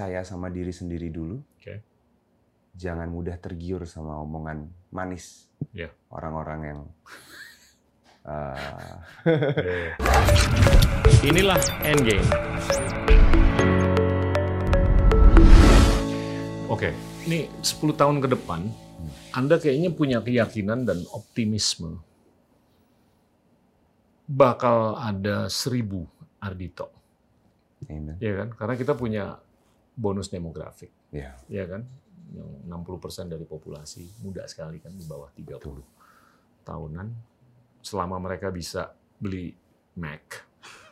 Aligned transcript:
percaya 0.00 0.24
sama 0.24 0.48
diri 0.48 0.72
sendiri 0.72 1.12
dulu. 1.12 1.36
Oke. 1.60 1.76
Jangan 2.72 3.04
mudah 3.12 3.36
tergiur 3.36 3.84
sama 3.84 4.16
omongan 4.16 4.64
manis 4.88 5.44
Iya. 5.76 5.92
orang-orang 6.08 6.60
yang 6.64 6.80
eh, 9.28 9.92
Inilah 11.20 11.60
Endgame. 11.84 12.24
Oke, 16.72 16.96
ini 17.28 17.52
10 17.60 17.92
tahun 17.92 18.24
ke 18.24 18.32
depan, 18.40 18.72
Anda 19.36 19.60
kayaknya 19.60 19.92
punya 19.92 20.24
keyakinan 20.24 20.88
dan 20.88 21.04
optimisme 21.12 22.00
bakal 24.24 24.96
ada 24.96 25.52
seribu 25.52 26.08
Ardito, 26.40 26.88
amen. 27.84 28.16
ya 28.16 28.32
kan? 28.40 28.48
Karena 28.56 28.74
kita 28.80 28.96
punya 28.96 29.36
bonus 29.92 30.28
demografik, 30.28 30.90
Ya, 31.10 31.34
ya 31.46 31.64
kan? 31.66 31.84
Yang 32.30 32.48
60% 32.66 33.26
dari 33.26 33.42
populasi 33.42 34.06
muda 34.22 34.46
sekali 34.46 34.78
kan 34.78 34.94
di 34.94 35.02
bawah 35.02 35.28
30 35.34 35.58
tahunan. 36.62 37.08
Selama 37.80 38.20
mereka 38.20 38.48
bisa 38.48 38.92
beli 39.18 39.50
Mac 39.96 40.46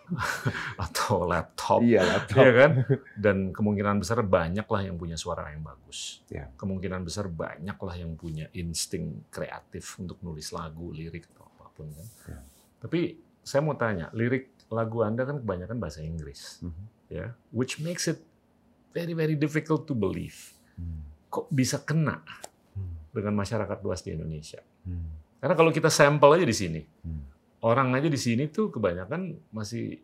atau 0.84 1.28
laptop, 1.28 1.84
iya 1.84 2.00
laptop. 2.02 2.40
ya 2.40 2.50
kan? 2.56 2.70
Dan 3.14 3.36
kemungkinan 3.52 4.00
besar 4.00 4.24
banyaklah 4.24 4.82
yang 4.82 4.96
punya 4.96 5.14
suara 5.14 5.52
yang 5.52 5.62
bagus. 5.62 6.24
Ya. 6.26 6.48
Kemungkinan 6.56 7.04
besar 7.04 7.28
banyaklah 7.28 7.94
yang 7.94 8.16
punya 8.16 8.48
insting 8.52 9.28
kreatif 9.28 10.00
untuk 10.00 10.18
nulis 10.20 10.48
lagu, 10.50 10.90
lirik 10.90 11.28
atau 11.30 11.44
apa 11.46 11.66
pun 11.70 11.86
kan. 11.92 12.06
Ya. 12.26 12.38
Tapi 12.80 13.00
saya 13.44 13.60
mau 13.60 13.76
tanya, 13.76 14.08
lirik 14.12 14.52
lagu 14.68 15.00
Anda 15.00 15.24
kan 15.24 15.40
kebanyakan 15.40 15.76
bahasa 15.76 16.00
Inggris, 16.00 16.60
Mhm. 16.60 16.84
ya, 17.08 17.26
which 17.52 17.80
makes 17.80 18.04
it 18.04 18.20
very 18.90 19.12
very 19.12 19.34
difficult 19.34 19.84
to 19.84 19.92
believe. 19.92 20.36
Hmm. 20.74 21.04
Kok 21.28 21.50
bisa 21.50 21.82
kena 21.82 22.22
Hmm. 22.72 22.94
dengan 23.10 23.34
masyarakat 23.36 23.78
luas 23.82 24.00
di 24.00 24.14
Indonesia? 24.14 24.60
Hmm. 24.84 25.12
Karena 25.38 25.54
kalau 25.54 25.70
kita 25.70 25.86
sampel 25.88 26.34
aja 26.34 26.46
di 26.46 26.56
sini, 26.56 26.80
Hmm. 26.82 27.22
orang 27.62 27.94
aja 27.94 28.06
di 28.06 28.18
sini 28.18 28.46
tuh 28.48 28.70
kebanyakan 28.70 29.34
masih 29.50 29.98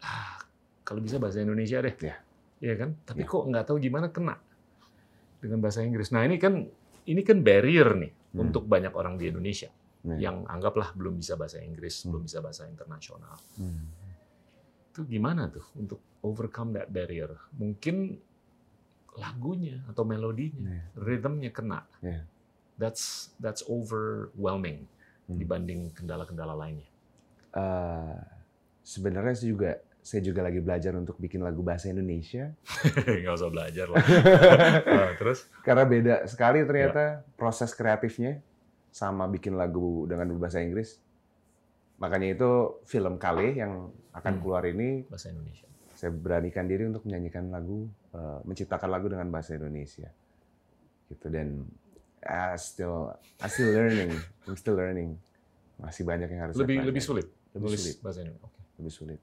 ah, 0.00 0.40
kalau 0.80 1.00
bisa 1.00 1.20
bahasa 1.20 1.40
Indonesia 1.40 1.80
deh, 1.80 1.92
Ya. 2.00 2.16
Iya 2.60 2.74
kan? 2.76 2.90
Tapi 3.04 3.24
Ya. 3.24 3.28
kok 3.28 3.42
nggak 3.48 3.64
tahu 3.66 3.76
gimana 3.78 4.08
kena 4.08 4.36
dengan 5.40 5.60
bahasa 5.60 5.80
Inggris. 5.80 6.12
Nah 6.12 6.24
ini 6.24 6.36
kan 6.36 6.68
ini 7.04 7.20
kan 7.24 7.40
barrier 7.40 7.96
nih 7.96 8.12
Hmm. 8.32 8.48
untuk 8.48 8.64
banyak 8.64 8.92
orang 8.92 9.16
di 9.16 9.32
Indonesia 9.32 9.68
Ya. 10.00 10.28
yang 10.30 10.44
anggaplah 10.44 10.92
belum 10.92 11.16
bisa 11.16 11.36
bahasa 11.36 11.58
Inggris, 11.58 12.04
Hmm. 12.04 12.12
belum 12.12 12.22
bisa 12.28 12.38
bahasa 12.40 12.64
internasional. 12.64 13.36
Hmm. 13.56 13.88
Itu 14.92 15.04
gimana 15.04 15.48
tuh 15.48 15.64
untuk 15.76 16.00
overcome 16.20 16.76
that 16.76 16.88
barrier? 16.88 17.32
Mungkin 17.56 18.20
lagunya 19.14 19.82
atau 19.86 20.02
melodinya, 20.02 20.70
Ya. 20.70 20.82
rhythmnya 20.94 21.50
kena. 21.50 21.82
Ya. 22.00 22.22
That's 22.76 23.34
that's 23.36 23.60
overwhelming 23.64 24.86
Hmm. 25.26 25.36
dibanding 25.36 25.92
kendala-kendala 25.92 26.54
lainnya. 26.54 26.88
Eh, 27.50 28.16
sebenarnya 28.82 29.34
saya 29.34 29.48
juga 29.48 29.70
saya 30.00 30.20
juga 30.24 30.40
lagi 30.40 30.58
belajar 30.58 30.96
untuk 30.96 31.14
bikin 31.16 31.38
lagu 31.38 31.60
bahasa 31.60 31.86
Indonesia 31.86 32.50
Nggak 33.20 33.34
usah 33.36 33.50
belajar 33.52 33.86
lah. 33.86 34.00
Nah, 34.80 35.12
terus? 35.20 35.44
karena 35.60 35.84
beda 35.84 36.14
sekali 36.24 36.64
ternyata 36.64 37.20
proses 37.36 37.70
kreatifnya 37.70 38.40
sama 38.88 39.26
bikin 39.26 39.54
lagu 39.54 40.08
dengan 40.08 40.26
berbahasa 40.30 40.58
Inggris. 40.58 40.98
Makanya 41.98 42.32
itu 42.32 42.50
film 42.84 43.14
Kale 43.14 43.54
yang 43.54 43.92
akan 44.10 44.32
Hmm. 44.34 44.40
keluar 44.40 44.64
ini 44.64 45.04
Bahasa 45.06 45.28
Indonesia. 45.28 45.68
Saya 46.00 46.16
beranikan 46.16 46.64
diri 46.64 46.88
untuk 46.88 47.04
menyanyikan 47.04 47.52
lagu, 47.52 47.84
eh, 48.16 48.40
menciptakan 48.48 48.88
lagu 48.88 49.12
dengan 49.12 49.28
bahasa 49.28 49.52
Indonesia. 49.52 50.08
Gitu 51.12 51.28
dan 51.28 51.68
I 52.24 52.56
still 52.56 53.12
I 53.36 53.48
still 53.52 53.68
learning, 53.68 54.16
I'm 54.48 54.56
still 54.56 54.80
learning. 54.80 55.20
Masih 55.76 56.08
banyak 56.08 56.28
yang 56.28 56.48
harus 56.48 56.56
saya 56.56 56.64
Lebih 56.64 56.88
lebih 56.88 57.02
sulit 57.04 57.26
Lebih 57.52 57.64
nulis 57.68 57.80
sulit. 57.80 57.96
bahasa 58.00 58.18
Indonesia. 58.24 58.48
Oke. 58.48 58.60
lebih 58.80 58.92
sulit. 58.92 59.20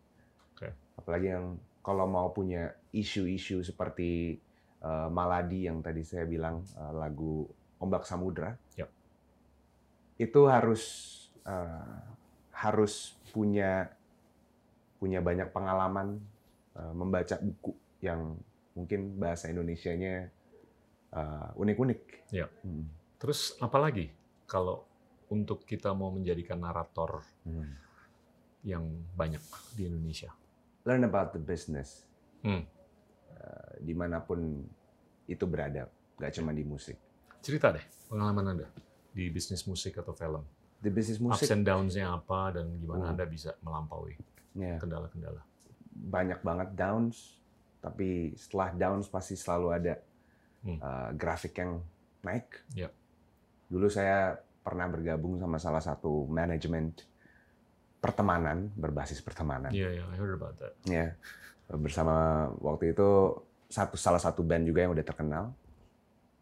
Oke. 0.54 0.70
Apalagi 0.96 1.28
yang 1.34 1.46
kalau 1.82 2.06
mau 2.06 2.30
punya 2.30 2.70
isu-isu 2.94 3.66
seperti 3.66 4.38
eh, 4.78 5.10
Maladi 5.10 5.66
yang 5.66 5.82
tadi 5.82 6.06
saya 6.06 6.30
bilang 6.30 6.62
eh, 6.62 6.94
lagu 6.94 7.50
Ombak 7.78 8.06
Samudra, 8.06 8.54
Ya. 8.74 8.86
itu 10.18 10.46
harus 10.46 10.84
eh, 11.42 11.98
harus 12.54 13.14
punya 13.30 13.94
punya 14.98 15.22
banyak 15.22 15.54
pengalaman 15.54 16.18
eh, 16.78 16.94
membaca 16.94 17.36
buku 17.38 17.74
yang 18.00 18.38
mungkin 18.72 19.18
bahasa 19.18 19.50
Indonesianya 19.50 20.30
eh, 21.10 21.50
unik-unik. 21.56 22.02
Ya. 22.30 22.46
Hmm. 22.62 22.86
Terus 23.18 23.58
apalagi 23.58 24.14
kalau 24.46 24.86
untuk 25.28 25.64
kita 25.64 25.92
mau 25.92 26.08
menjadikan 26.10 26.62
narator 26.62 27.26
Hmm. 27.44 27.68
yang 28.62 28.84
banyak 29.14 29.42
di 29.74 29.88
Indonesia? 29.88 30.32
Learn 30.86 31.04
about 31.04 31.34
the 31.34 31.42
business. 31.42 32.06
Hmm. 32.44 32.64
Eh, 33.28 33.72
di 33.82 33.92
mana 33.92 34.20
pun 34.20 34.64
itu 35.28 35.44
berada, 35.44 35.88
nggak 36.16 36.32
cuma 36.34 36.52
di 36.52 36.64
musik. 36.64 36.96
Cerita 37.44 37.72
deh 37.72 37.84
pengalaman 38.08 38.56
Anda 38.56 38.68
di 39.12 39.28
bisnis 39.28 39.66
musik 39.66 39.98
atau 39.98 40.14
film. 40.14 40.44
Di 40.78 40.88
bisnis 40.88 41.18
Ups 41.18 41.26
musik 41.42 41.50
and 41.50 41.66
downs-nya 41.66 42.14
apa 42.14 42.54
dan 42.54 42.70
gimana 42.78 43.10
Hmm. 43.10 43.14
Anda 43.18 43.26
bisa 43.26 43.58
melampaui 43.60 44.14
ya, 44.54 44.78
kendala-kendala. 44.78 45.42
Banyak 45.98 46.40
banget 46.46 46.70
downs, 46.78 47.42
tapi 47.82 48.38
setelah 48.38 48.70
downs 48.74 49.10
pasti 49.10 49.34
selalu 49.34 49.68
ada 49.74 49.96
Hmm. 50.66 50.82
uh, 50.82 51.10
grafik 51.14 51.54
yang 51.62 51.80
naik. 52.26 52.50
Ya. 52.74 52.90
Dulu 53.70 53.88
saya 53.88 54.36
pernah 54.66 54.90
bergabung 54.90 55.38
sama 55.40 55.62
salah 55.62 55.80
satu 55.80 56.26
manajemen 56.28 56.92
pertemanan 57.98 58.70
berbasis 58.76 59.22
pertemanan. 59.24 59.72
Iya, 59.72 60.02
yeah, 60.02 60.12
I 60.12 60.16
heard 60.18 60.36
about 60.36 60.58
that. 60.60 60.74
Ya, 60.84 61.16
bersama 61.70 62.48
waktu 62.60 62.92
itu 62.92 63.38
satu 63.68 63.96
salah 63.96 64.20
satu 64.20 64.44
band 64.44 64.68
juga 64.68 64.84
yang 64.84 64.92
udah 64.92 65.06
terkenal. 65.06 65.54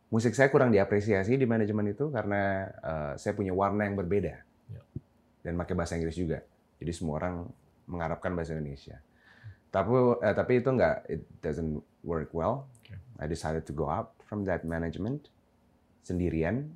Musik 0.09 0.31
saya 0.37 0.47
kurang 0.53 0.69
diapresiasi 0.69 1.35
di 1.35 1.45
manajemen 1.49 1.91
itu 1.91 2.07
karena 2.09 2.71
uh, 2.81 3.13
saya 3.17 3.33
punya 3.35 3.51
warna 3.51 3.83
yang 3.83 3.97
berbeda 3.99 4.41
Ya. 4.71 4.81
dan 5.43 5.53
pakai 5.59 5.73
bahasa 5.77 5.93
Inggris 5.97 6.17
juga. 6.17 6.41
Jadi 6.81 6.91
semua 6.93 7.19
orang 7.21 7.45
mengharapkan 7.85 8.33
bahasa 8.33 8.53
Indonesia. 8.57 8.97
Tapi 9.75 9.91
eh, 10.23 10.31
tapi 10.31 10.63
itu 10.63 10.69
nggak, 10.71 10.97
it 11.11 11.21
doesn't 11.43 11.83
work 12.07 12.31
well. 12.31 12.71
Oke. 12.79 12.95
I 13.19 13.27
decided 13.27 13.67
to 13.67 13.75
go 13.75 13.91
out 13.91 14.15
from 14.23 14.47
that 14.47 14.63
management 14.63 15.27
sendirian, 15.99 16.71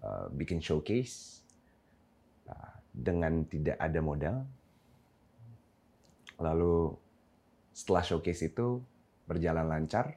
uh, 0.00 0.32
bikin 0.32 0.64
showcase 0.64 1.44
uh, 2.48 2.72
dengan 2.88 3.44
tidak 3.44 3.76
ada 3.76 4.00
modal. 4.00 4.36
Lalu 6.40 6.96
setelah 7.76 8.00
showcase 8.00 8.48
itu 8.48 8.80
berjalan 9.28 9.68
lancar, 9.68 10.16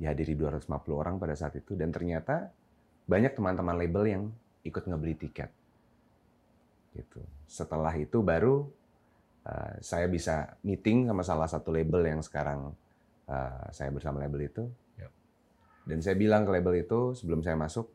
dihadiri 0.00 0.32
250 0.40 0.72
orang 0.92 1.20
pada 1.20 1.36
saat 1.36 1.56
itu 1.60 1.76
dan 1.76 1.92
ternyata 1.92 2.48
banyak 3.04 3.36
teman-teman 3.36 3.76
label 3.76 4.04
yang 4.08 4.24
ikut 4.64 4.88
ngebeli 4.88 5.14
tiket. 5.20 5.50
Gitu. 6.96 7.20
Setelah 7.44 7.92
itu 7.96 8.24
baru 8.24 8.66
uh, 9.46 9.78
saya 9.78 10.10
bisa 10.10 10.58
meeting 10.66 11.06
sama 11.06 11.22
salah 11.22 11.46
satu 11.46 11.70
label 11.70 12.02
yang 12.02 12.20
sekarang 12.20 12.74
uh, 13.30 13.66
saya 13.70 13.94
bersama 13.94 14.18
label 14.18 14.50
itu. 14.50 14.66
Yap. 14.98 15.12
Dan 15.86 16.02
saya 16.02 16.18
bilang 16.18 16.42
ke 16.42 16.50
label 16.50 16.82
itu 16.82 17.14
sebelum 17.14 17.46
saya 17.46 17.54
masuk, 17.54 17.86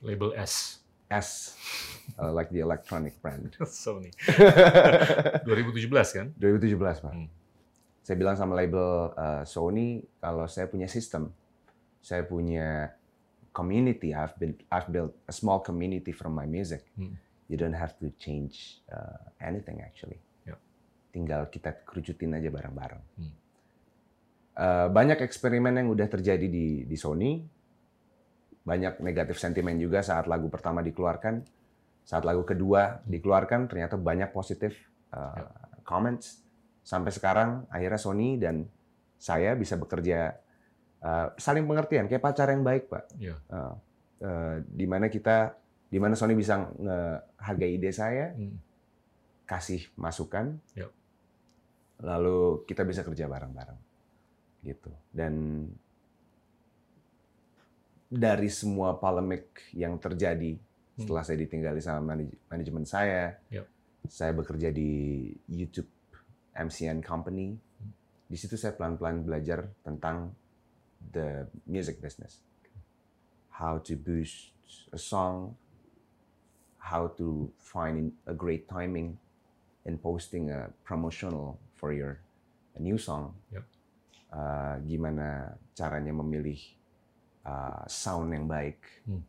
Label 0.00 0.32
S. 0.32 0.80
S, 1.10 1.58
uh, 2.16 2.30
like 2.30 2.48
the 2.54 2.62
electronic 2.62 3.18
brand. 3.20 3.50
Sony. 3.66 4.14
2017 5.44 5.90
kan? 6.16 6.26
2017 6.38 6.78
Pak. 6.78 7.12
Hmm. 7.12 7.28
Saya 8.00 8.16
bilang 8.16 8.38
sama 8.38 8.54
label 8.54 9.12
uh, 9.18 9.42
Sony 9.42 10.06
kalau 10.22 10.46
saya 10.46 10.70
punya 10.70 10.86
sistem, 10.86 11.34
saya 11.98 12.22
punya 12.22 12.94
community. 13.50 14.14
I've 14.14 14.38
been 14.38 14.54
I've 14.70 14.86
built 14.86 15.12
a 15.26 15.34
small 15.34 15.58
community 15.60 16.14
from 16.14 16.32
my 16.32 16.46
music. 16.46 16.86
Hmm. 16.94 17.18
You 17.50 17.58
don't 17.58 17.74
have 17.74 17.98
to 17.98 18.14
change 18.22 18.78
uh, 18.88 19.18
anything 19.42 19.82
actually. 19.82 20.22
Tinggal 21.10 21.50
kita 21.50 21.82
kerucutin 21.82 22.38
aja 22.38 22.48
bareng-bareng. 22.50 23.02
Hmm. 23.18 23.32
Uh, 24.60 24.88
banyak 24.90 25.22
eksperimen 25.22 25.72
yang 25.74 25.88
udah 25.90 26.06
terjadi 26.06 26.46
di 26.46 26.86
di 26.86 26.96
Sony. 26.98 27.42
Banyak 28.60 29.00
negatif 29.02 29.40
sentimen 29.40 29.74
juga 29.80 30.04
saat 30.04 30.30
lagu 30.30 30.46
pertama 30.46 30.84
dikeluarkan. 30.84 31.42
Saat 32.06 32.26
lagu 32.26 32.42
kedua 32.46 33.02
dikeluarkan 33.06 33.70
ternyata 33.70 33.98
banyak 33.98 34.30
positif 34.30 34.76
uh, 35.14 35.46
comments. 35.82 36.42
Sampai 36.84 37.10
sekarang 37.10 37.66
akhirnya 37.70 38.00
Sony 38.00 38.38
dan 38.38 38.66
saya 39.20 39.52
bisa 39.52 39.76
bekerja 39.76 40.38
uh, 41.04 41.32
saling 41.36 41.64
pengertian 41.68 42.08
kayak 42.08 42.24
pacar 42.24 42.48
yang 42.48 42.64
baik, 42.64 42.88
Pak. 42.88 43.04
Iya. 43.20 43.36
Uh, 43.52 43.74
uh, 44.24 44.54
di 44.64 44.86
mana 44.88 45.12
kita 45.12 45.56
di 45.90 45.98
mana 45.98 46.14
Sony 46.14 46.38
bisa 46.38 46.56
menghargai 46.56 47.74
ide 47.74 47.90
saya, 47.90 48.30
Hmm. 48.30 48.56
kasih 49.50 49.90
masukan, 49.98 50.54
Yap. 50.78 50.94
Lalu 52.00 52.64
kita 52.64 52.82
bisa 52.84 53.04
kerja 53.04 53.28
bareng-bareng, 53.28 53.78
gitu. 54.64 54.90
Dan 55.12 55.64
dari 58.10 58.50
semua 58.50 58.98
polemik 58.98 59.70
yang 59.70 59.94
terjadi 60.00 60.58
setelah 60.98 61.22
saya 61.24 61.38
ditinggali 61.40 61.80
sama 61.80 62.12
manaj- 62.12 62.36
manajemen 62.50 62.84
saya, 62.84 63.38
Yep. 63.48 63.66
saya 64.10 64.32
bekerja 64.34 64.68
di 64.74 65.30
YouTube 65.48 65.88
MCN 66.52 67.00
Company. 67.00 67.56
Di 68.26 68.36
situ 68.36 68.58
saya 68.58 68.74
pelan-pelan 68.76 69.24
belajar 69.24 69.70
tentang 69.80 70.34
the 71.00 71.48
music 71.64 72.02
business, 72.02 72.44
how 73.56 73.80
to 73.80 73.96
boost 73.96 74.52
a 74.92 75.00
song, 75.00 75.56
how 76.90 77.08
to 77.08 77.50
find 77.56 78.12
a 78.28 78.34
great 78.36 78.68
timing 78.68 79.16
in 79.88 79.96
posting 79.96 80.52
a 80.52 80.68
promotional 80.84 81.56
for 81.80 81.96
your 81.96 82.20
a 82.76 82.80
new 82.84 83.00
song. 83.00 83.32
Yep. 83.50 83.64
Uh, 84.30 84.76
gimana 84.86 85.56
caranya 85.72 86.12
memilih 86.12 86.60
uh, 87.42 87.82
sound 87.88 88.30
yang 88.30 88.44
baik 88.46 88.78
Hmm. 89.02 89.24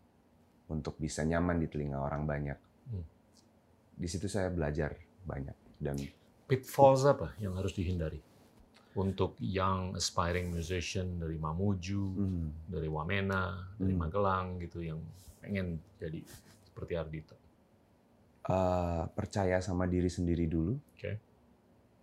untuk 0.68 1.00
bisa 1.00 1.24
nyaman 1.24 1.58
di 1.58 1.72
telinga 1.72 1.98
orang 1.98 2.28
banyak. 2.28 2.60
Hmm. 2.92 3.06
Di 3.96 4.08
situ 4.12 4.28
saya 4.28 4.52
belajar 4.52 4.94
banyak 5.24 5.56
dan 5.80 5.96
Pitfalls 6.46 7.08
apa 7.08 7.32
yang 7.40 7.56
harus 7.56 7.72
dihindari 7.72 8.20
untuk 8.92 9.40
young 9.40 9.96
aspiring 9.96 10.52
musician 10.52 11.16
dari 11.16 11.40
Mamuju, 11.40 12.04
hmm, 12.12 12.48
dari 12.68 12.92
Wamena, 12.92 13.72
dari 13.80 13.96
Hmm. 13.96 14.02
Magelang 14.04 14.48
gitu 14.60 14.84
yang 14.84 15.00
pengen 15.40 15.80
jadi 15.98 16.20
seperti 16.68 16.94
Ardito. 16.94 17.36
uh, 18.44 19.06
percaya 19.14 19.62
sama 19.62 19.86
diri 19.86 20.10
sendiri 20.10 20.46
dulu. 20.46 20.74
Oke. 20.94 21.31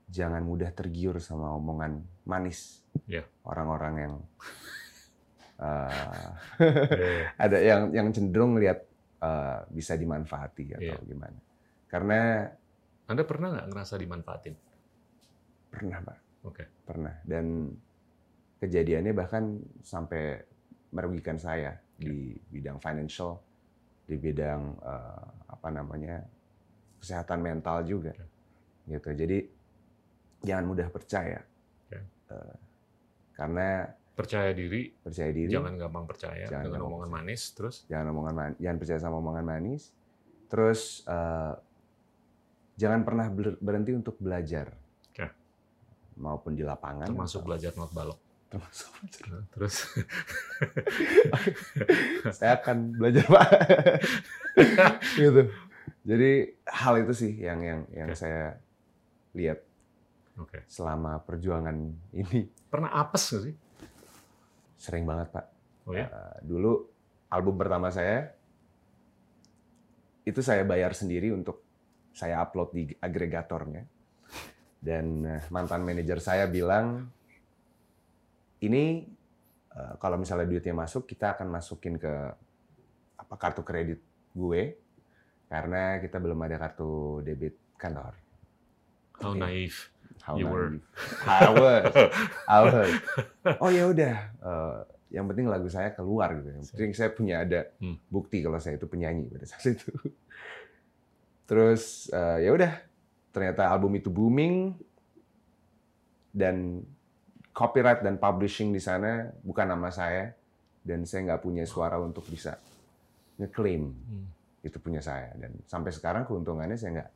Jangan 0.09 0.41
mudah 0.41 0.73
tergiur 0.73 1.21
sama 1.21 1.53
omongan 1.53 2.01
manis 2.25 2.81
Iya. 3.07 3.23
orang-orang 3.45 3.95
yang 4.01 4.15
uh, 5.61 6.29
ada 7.45 7.59
yang 7.61 7.93
yang 7.93 8.09
cenderung 8.11 8.57
lihat 8.59 8.83
uh, 9.21 9.63
bisa 9.71 9.95
dimanfaati 9.95 10.75
atau 10.75 10.97
Iya. 10.99 11.07
gimana. 11.07 11.39
Karena 11.89 12.45
Anda 13.09 13.25
pernah 13.25 13.49
nggak 13.57 13.69
ngerasa 13.73 13.95
dimanfaatin? 13.97 14.55
pernah, 15.69 16.01
Pak, 16.01 16.19
Oke. 16.49 16.65
pernah 16.89 17.13
dan 17.29 17.69
kejadiannya 18.57 19.13
bahkan 19.13 19.61
sampai 19.85 20.41
merugikan 20.91 21.37
saya 21.37 21.77
di 21.93 22.33
bidang 22.49 22.81
financial, 22.81 23.37
di 24.09 24.17
bidang 24.17 24.81
uh, 24.81 25.29
apa 25.53 25.69
namanya 25.69 26.25
kesehatan 26.99 27.45
mental 27.45 27.85
juga, 27.85 28.17
gitu. 28.89 29.09
Jadi 29.13 29.39
jangan 30.41 30.65
mudah 30.65 30.89
percaya. 30.89 31.41
Uh, 32.29 32.55
karena 33.33 33.89
Percaya 34.13 34.51
diri, 34.51 34.91
percaya 34.93 35.31
diri, 35.31 35.47
jangan 35.49 35.79
gampang 35.79 36.03
percaya 36.03 36.43
Jangan 36.45 36.67
dengan 36.67 36.75
gampang 36.77 36.91
omongan 36.91 37.09
percaya. 37.09 37.25
manis, 37.25 37.43
terus 37.55 37.77
jangan 37.87 38.07
omongan 38.11 38.35
man- 38.35 38.59
jangan 38.59 38.77
percaya 38.77 38.99
sama 38.99 39.17
omongan 39.17 39.45
manis, 39.47 39.83
terus 40.47 40.81
uh, 41.07 41.55
jangan 42.75 43.01
pernah 43.01 43.27
ber- 43.29 43.57
berhenti 43.57 43.95
untuk 43.95 44.19
belajar, 44.19 44.75
Oke. 45.09 45.27
maupun 46.17 46.53
di 46.53 46.61
lapangan, 46.61 47.07
termasuk 47.07 47.41
atau- 47.41 47.47
belajar 47.47 47.71
not 47.75 47.95
balok. 47.95 48.19
termasuk 48.49 48.89
belajar. 48.91 49.23
Nah, 49.29 49.45
Terus 49.49 49.75
saya 52.35 52.53
akan 52.59 52.77
belajar 52.95 53.25
pak 53.25 53.49
gitu 55.21 55.43
jadi 56.03 56.31
hal 56.65 56.95
itu 56.99 57.13
sih 57.15 57.33
yang 57.37 57.61
yang 57.61 57.81
yang 57.93 58.09
Oke. 58.09 58.19
saya 58.19 58.57
lihat 59.31 59.61
Oke. 60.39 60.65
selama 60.71 61.19
perjuangan 61.23 61.75
ini 62.15 62.47
Pernah 62.71 62.95
apes 62.95 63.35
nggak 63.35 63.43
sih? 63.43 63.55
sering 64.79 65.05
banget 65.05 65.35
pak 65.35 65.47
Oh 65.89 65.97
ya? 65.97 66.07
Eh, 66.07 66.39
dulu 66.45 66.85
album 67.33 67.57
pertama 67.57 67.89
saya 67.89 68.29
itu 70.29 70.45
saya 70.45 70.63
bayar 70.69 70.93
sendiri 70.93 71.33
untuk 71.33 71.65
saya 72.13 72.45
upload 72.45 72.71
di 72.77 72.83
agregatornya 73.01 73.89
dan 74.79 75.07
eh, 75.25 75.43
mantan 75.49 75.83
manajer 75.83 76.21
saya 76.21 76.45
bilang 76.47 77.09
ini 78.61 79.09
eh, 79.73 79.95
kalau 79.97 80.21
misalnya 80.21 80.45
duitnya 80.47 80.77
masuk 80.77 81.09
kita 81.09 81.35
akan 81.35 81.49
masukin 81.49 81.97
ke 81.97 82.13
apa 83.19 83.35
kartu 83.41 83.65
kredit 83.65 83.99
gue 84.37 84.63
karena 85.49 85.97
kita 86.05 86.21
belum 86.21 86.39
ada 86.45 86.61
kartu 86.61 87.25
debit 87.25 87.57
kantor. 87.81 88.13
How 89.19 89.33
Oke. 89.33 89.41
naive. 89.41 89.81
How 90.29 90.37
You 90.37 90.45
were. 90.47 90.77
I 91.25 91.49
was. 91.49 91.85
I 92.45 92.59
was. 92.61 92.91
Oh 93.65 93.73
ya 93.73 93.89
udah. 93.89 94.15
eh, 94.29 94.77
yang 95.09 95.25
penting 95.25 95.49
lagu 95.49 95.65
saya 95.67 95.89
keluar 95.91 96.37
gitu. 96.37 96.53
Yang 96.53 96.69
penting 96.71 96.93
saya 96.93 97.11
punya 97.11 97.41
ada 97.41 97.65
Hmm. 97.81 97.97
bukti 98.07 98.45
kalau 98.45 98.61
saya 98.61 98.77
itu 98.77 98.85
penyanyi 98.85 99.25
pada 99.27 99.49
saat 99.49 99.73
itu. 99.73 99.89
Terus 101.45 102.13
eh, 102.13 102.45
ya 102.45 102.53
udah. 102.53 102.73
Ternyata 103.29 103.67
album 103.67 103.95
itu 103.95 104.09
booming 104.09 104.77
dan 106.29 106.85
copyright 107.51 108.01
dan 108.01 108.17
publishing 108.17 108.71
di 108.71 108.79
sana 108.79 109.33
bukan 109.41 109.67
nama 109.67 109.89
saya 109.89 110.37
dan 110.81 111.03
saya 111.03 111.25
nggak 111.27 111.43
punya 111.43 111.65
suara 111.65 111.97
untuk 111.97 112.23
bisa 112.25 112.61
ngeklaim 113.37 113.91
Hmm. 113.91 114.27
itu 114.61 114.77
punya 114.77 114.99
saya 114.99 115.33
dan 115.35 115.55
sampai 115.65 115.91
sekarang 115.91 116.23
keuntungannya 116.25 116.75
saya 116.75 116.91
nggak 116.95 117.11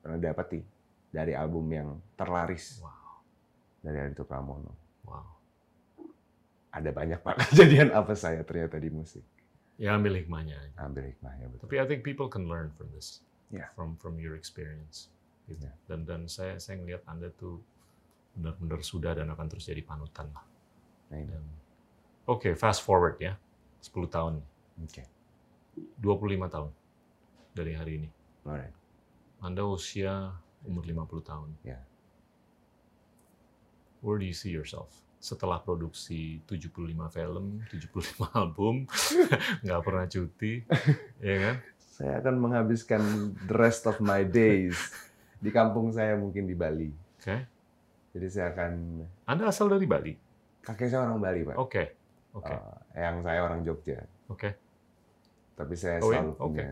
pernah 0.00 0.18
dapati 0.18 0.60
dari 1.08 1.32
album 1.32 1.64
yang 1.72 1.88
terlaris 2.14 2.80
Wow. 2.80 2.92
dari 3.80 3.98
Adito 4.04 4.24
Pramono. 4.24 4.72
Wow. 5.04 5.26
Ada 6.68 6.90
banyak 6.92 7.20
pak 7.24 7.36
kejadian 7.52 7.90
apa 7.96 8.12
saya 8.12 8.44
ternyata 8.44 8.76
di 8.76 8.92
musik. 8.92 9.24
Ya 9.78 9.94
ambil 9.94 10.18
hikmahnya. 10.18 10.58
aja. 10.58 10.74
Ambil 10.84 11.14
hikmahnya 11.14 11.46
betul. 11.48 11.64
Tapi 11.70 11.74
I 11.80 11.86
think 11.86 12.02
people 12.04 12.26
can 12.28 12.50
learn 12.50 12.74
from 12.74 12.90
this. 12.92 13.22
Yeah. 13.48 13.70
From 13.72 13.96
from 13.96 14.20
your 14.20 14.36
experience. 14.36 15.08
Gitu. 15.48 15.64
Yeah. 15.64 15.74
Dan 15.88 16.04
dan 16.04 16.20
saya 16.28 16.60
saya 16.60 16.76
ngelihat 16.82 17.06
Anda 17.08 17.32
tuh 17.32 17.62
benar-benar 18.36 18.84
sudah 18.84 19.16
dan 19.16 19.30
akan 19.32 19.46
terus 19.48 19.66
jadi 19.66 19.80
panutan 19.82 20.28
lah. 20.30 20.44
Nah, 21.08 21.24
Oke, 22.28 22.52
fast 22.52 22.84
forward 22.84 23.16
ya. 23.16 23.40
10 23.80 24.04
tahun. 24.12 24.44
Oke. 24.84 25.02
25 25.96 26.52
tahun 26.52 26.70
dari 27.56 27.72
hari 27.72 27.92
ini. 28.04 28.08
Alright. 28.44 28.74
Anda 29.40 29.64
usia 29.64 30.36
umur 30.64 30.82
50 30.82 31.22
tahun. 31.22 31.50
Ya. 31.62 31.78
Where 34.00 34.18
do 34.18 34.26
you 34.26 34.34
see 34.34 34.50
yourself? 34.50 34.90
Setelah 35.18 35.58
produksi 35.58 36.38
75 36.46 36.94
film, 37.10 37.66
75 37.74 38.22
album, 38.38 38.86
nggak 39.66 39.80
pernah 39.82 40.06
cuti, 40.06 40.62
ya 41.22 41.36
kan? 41.42 41.56
Saya 41.98 42.12
akan 42.22 42.34
menghabiskan 42.38 43.02
the 43.50 43.56
rest 43.58 43.82
of 43.84 43.98
my 43.98 44.22
days 44.22 44.78
di 45.42 45.50
kampung 45.50 45.90
saya 45.90 46.14
mungkin 46.14 46.46
di 46.46 46.54
Bali. 46.54 46.94
Oke. 47.18 47.36
Jadi 48.14 48.26
saya 48.30 48.54
akan 48.54 49.02
Anda 49.26 49.50
asal 49.50 49.66
dari 49.66 49.86
Bali? 49.86 50.14
kakek 50.58 50.86
saya 50.86 51.08
orang 51.08 51.18
Bali 51.18 51.40
pak. 51.42 51.56
Oke. 51.58 51.84
Oke. 52.36 52.54
Eh, 52.94 53.02
yang 53.02 53.24
saya 53.24 53.40
orang 53.42 53.64
Jogja. 53.64 53.98
Oke. 54.28 54.52
Tapi 55.56 55.74
saya 55.74 55.98
Oh, 55.98 56.12
ya? 56.12 56.22
selalu 56.22 56.32
Oke. 56.36 56.42
punya. 56.54 56.66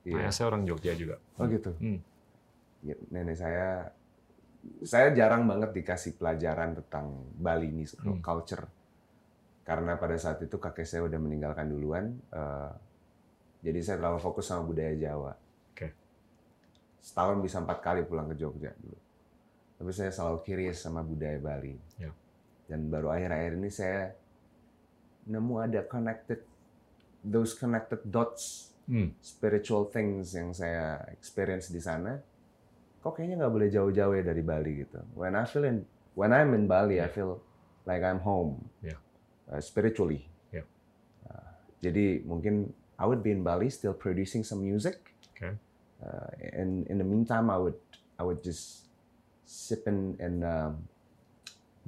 Iya. 0.00 0.16
Ayah 0.16 0.32
saya 0.32 0.46
orang 0.48 0.62
Jogja 0.64 0.92
juga. 0.96 1.16
Oh 1.36 1.44
gitu. 1.44 1.70
Hmm. 1.76 1.98
Ya, 2.80 2.96
nenek 3.12 3.36
saya 3.36 3.92
saya 4.84 5.12
jarang 5.12 5.44
banget 5.44 5.72
dikasih 5.72 6.16
pelajaran 6.16 6.76
tentang 6.80 7.12
Bali 7.36 7.68
ini 7.68 7.84
Hmm. 8.00 8.20
culture 8.20 8.64
karena 9.64 9.96
pada 9.96 10.16
saat 10.16 10.40
itu 10.40 10.56
kakek 10.56 10.88
saya 10.88 11.04
udah 11.04 11.20
meninggalkan 11.20 11.68
duluan 11.68 12.16
eh, 12.32 12.72
jadi 13.60 13.78
saya 13.80 13.96
terlalu 14.00 14.18
fokus 14.18 14.48
sama 14.48 14.64
budaya 14.64 14.96
Jawa 14.96 15.32
Oke. 15.72 15.88
setahun 17.00 17.40
bisa 17.40 17.60
empat 17.60 17.78
kali 17.80 18.00
pulang 18.04 18.28
ke 18.28 18.36
Jogja 18.36 18.72
dulu 18.76 18.96
tapi 19.80 19.90
saya 19.92 20.12
selalu 20.12 20.38
curious 20.40 20.80
sama 20.80 21.00
budaya 21.00 21.36
Bali 21.36 21.76
Ya. 21.96 22.12
dan 22.68 22.88
baru 22.88 23.12
akhir-akhir 23.12 23.52
ini 23.56 23.68
saya 23.68 24.12
nemu 25.24 25.54
ada 25.60 25.80
connected 25.84 26.40
those 27.20 27.52
connected 27.52 28.00
dots 28.04 28.72
Hmm. 28.90 29.12
spiritual 29.22 29.86
things 29.86 30.34
yang 30.34 30.50
saya 30.50 30.98
experience 31.14 31.70
di 31.70 31.78
sana, 31.78 32.18
kok 33.00 33.16
kayaknya 33.16 33.40
nggak 33.44 33.52
boleh 33.52 33.68
jauh-jauh 33.72 34.12
ya 34.12 34.22
dari 34.22 34.42
Bali 34.44 34.84
gitu. 34.84 35.00
When 35.16 35.32
I 35.32 35.44
feel 35.48 35.64
in, 35.64 35.84
when 36.14 36.30
I'm 36.32 36.52
in 36.52 36.68
Bali, 36.68 37.00
I 37.00 37.08
Yeah. 37.08 37.12
feel 37.12 37.40
like 37.88 38.04
I'm 38.04 38.20
home, 38.20 38.68
Yeah. 38.84 39.00
uh, 39.48 39.60
spiritually. 39.60 40.28
Yeah. 40.52 40.68
Uh, 41.24 41.56
jadi 41.80 42.20
mungkin 42.28 42.76
I 43.00 43.08
would 43.08 43.24
be 43.24 43.32
in 43.32 43.40
Bali 43.40 43.72
still 43.72 43.96
producing 43.96 44.44
some 44.44 44.60
music. 44.60 45.16
Okay. 45.32 45.56
Uh, 46.04 46.28
and 46.52 46.84
in 46.92 47.00
the 47.00 47.04
meantime, 47.08 47.48
I 47.48 47.56
would 47.56 47.80
I 48.20 48.22
would 48.28 48.44
just 48.44 48.84
sipping 49.48 50.20
in 50.20 50.44
um, 50.44 50.84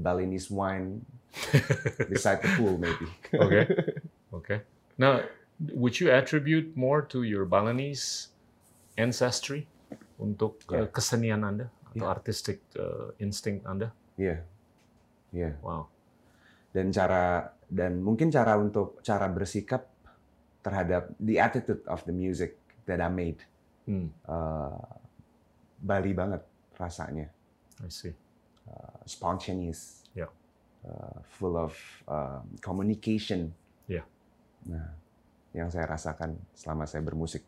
Balinese 0.01 0.49
wine 0.49 1.05
beside 2.09 2.41
the 2.41 2.49
pool 2.57 2.81
maybe. 2.81 3.09
Oke. 3.37 3.61
Oke. 4.37 4.55
Now, 4.97 5.21
would 5.77 6.01
you 6.01 6.09
attribute 6.09 6.73
more 6.77 7.05
to 7.13 7.23
your 7.23 7.45
Balinese 7.45 8.33
ancestry 8.97 9.69
untuk 10.23 10.63
Yeah. 10.71 10.87
uh, 10.87 10.89
kesenian 10.89 11.43
Anda 11.43 11.67
atau 11.91 12.07
Yeah. 12.07 12.15
artistic 12.15 12.63
uh, 12.79 13.11
instinct 13.19 13.67
Anda? 13.67 13.91
Iya, 14.15 14.47
iya. 15.31 15.59
Wow. 15.61 15.91
dan 16.73 16.89
cara 16.89 17.53
dan 17.69 18.01
mungkin 18.01 18.33
cara 18.33 18.57
untuk 18.57 19.05
cara 19.05 19.29
bersikap 19.29 19.93
terhadap 20.65 21.13
the 21.21 21.37
attitude 21.37 21.85
of 21.85 22.01
the 22.09 22.15
music 22.17 22.57
that 22.89 22.97
I 22.97 23.13
made. 23.13 23.45
Hmm, 23.85 24.09
Uh, 24.25 24.79
Bali 25.77 26.15
banget 26.15 26.41
rasanya, 26.79 27.29
I 27.83 27.91
see. 27.93 28.15
uh, 28.65 29.03
spontaneous, 29.05 30.07
Ya. 30.15 30.31
uh, 30.87 31.19
full 31.37 31.59
of 31.59 31.75
uh, 32.09 32.41
communication. 32.63 33.53
Ya. 33.85 34.07
Nah, 34.65 34.95
yang 35.53 35.69
saya 35.69 35.85
rasakan 35.85 36.41
selama 36.55 36.87
saya 36.87 37.03
bermusik. 37.03 37.45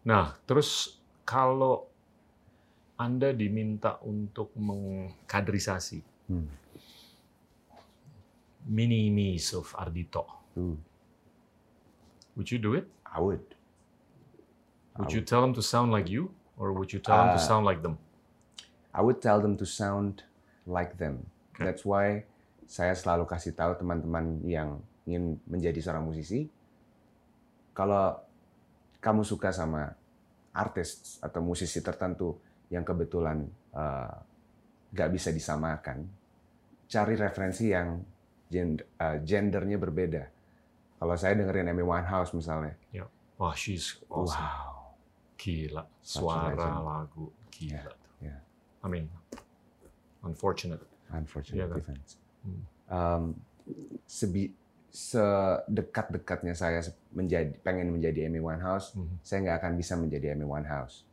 Nah, 0.00 0.32
terus 0.48 0.99
kalau 1.30 1.86
Anda 2.98 3.30
diminta 3.30 4.02
untuk 4.02 4.50
mengkaderisasi 4.58 6.02
Hmm. 6.26 6.46
mini 8.66 9.10
me's 9.10 9.50
of 9.50 9.70
Ardito, 9.74 10.26
Ooh, 10.54 10.78
would 12.34 12.50
you 12.50 12.58
do 12.58 12.74
it? 12.74 12.86
I 13.02 13.18
would. 13.18 13.42
I 14.94 15.02
Would 15.02 15.12
you 15.14 15.22
tell 15.22 15.42
them 15.42 15.54
to 15.58 15.62
sound 15.62 15.90
like 15.90 16.06
you, 16.06 16.30
or 16.54 16.70
would 16.70 16.92
you 16.92 17.00
tell 17.02 17.18
them 17.18 17.34
to 17.34 17.40
Uh, 17.42 17.48
sound 17.50 17.64
like 17.66 17.82
them? 17.82 17.98
I 18.94 19.02
would 19.02 19.18
tell 19.18 19.42
them 19.42 19.58
to 19.58 19.66
sound 19.66 20.22
like 20.66 20.98
them. 20.98 21.26
Okay. 21.54 21.66
That's 21.66 21.82
why 21.82 22.26
saya 22.70 22.94
selalu 22.94 23.26
kasih 23.26 23.54
tahu 23.54 23.74
teman-teman 23.74 24.38
yang 24.46 24.78
ingin 25.02 25.42
menjadi 25.50 25.82
seorang 25.82 26.06
musisi, 26.06 26.46
kalau 27.74 28.18
kamu 29.02 29.26
suka 29.26 29.50
sama 29.50 29.98
artis 30.52 31.18
atau 31.22 31.40
musisi 31.40 31.78
tertentu 31.78 32.34
yang 32.68 32.82
kebetulan 32.82 33.46
uh, 33.74 34.14
nggak 34.90 35.10
bisa 35.10 35.30
disamakan, 35.30 36.06
cari 36.86 37.14
referensi 37.14 37.70
yang 37.70 38.02
gen- 38.46 38.82
uh, 38.98 39.18
gendernya 39.22 39.78
berbeda. 39.78 40.24
Kalau 40.98 41.14
saya 41.16 41.32
dengerin 41.34 41.70
Amy 41.70 41.80
Winehouse 41.80 42.34
misalnya, 42.34 42.74
Wah, 43.40 43.56
she's 43.56 43.96
awesome. 44.12 44.36
wow, 44.36 44.92
Gila, 45.40 45.82
suara 46.04 46.52
legend. 46.52 46.76
lagu 46.84 47.24
gila. 47.48 47.80
Yeah, 48.20 48.36
yeah. 48.36 48.38
I 48.84 48.88
mean, 48.92 49.08
unfortunate. 50.20 50.84
unfortunate 51.08 51.56
Iya 51.56 51.66
kan? 51.72 51.80
events. 51.80 52.10
Hmm. 52.44 52.62
Um, 52.86 53.24
sebi- 54.04 54.52
sedekat-dekatnya 54.90 56.52
saya 56.52 56.82
menjadi 57.10 57.54
pengen 57.62 57.90
menjadi 57.90 58.26
Amy 58.26 58.38
Winehouse, 58.38 58.94
Mhm. 58.94 59.16
saya 59.22 59.38
nggak 59.42 59.58
akan 59.62 59.72
bisa 59.74 59.94
menjadi 59.94 60.34
Amy 60.34 60.44
Winehouse. 60.44 61.06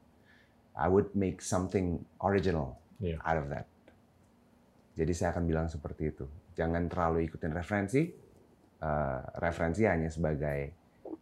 I 0.77 0.85
would 0.85 1.13
make 1.13 1.41
something 1.41 2.05
original 2.21 2.77
Iya. 2.97 3.17
out 3.21 3.37
of 3.41 3.47
that. 3.49 3.65
Jadi 4.97 5.13
saya 5.13 5.29
akan 5.33 5.45
bilang 5.45 5.67
seperti 5.69 6.09
itu. 6.09 6.25
Jangan 6.53 6.89
terlalu 6.89 7.25
ikutin 7.25 7.53
referensi. 7.53 8.01
Uh, 8.77 9.25
referensi 9.41 9.89
hanya 9.89 10.05
sebagai 10.05 10.69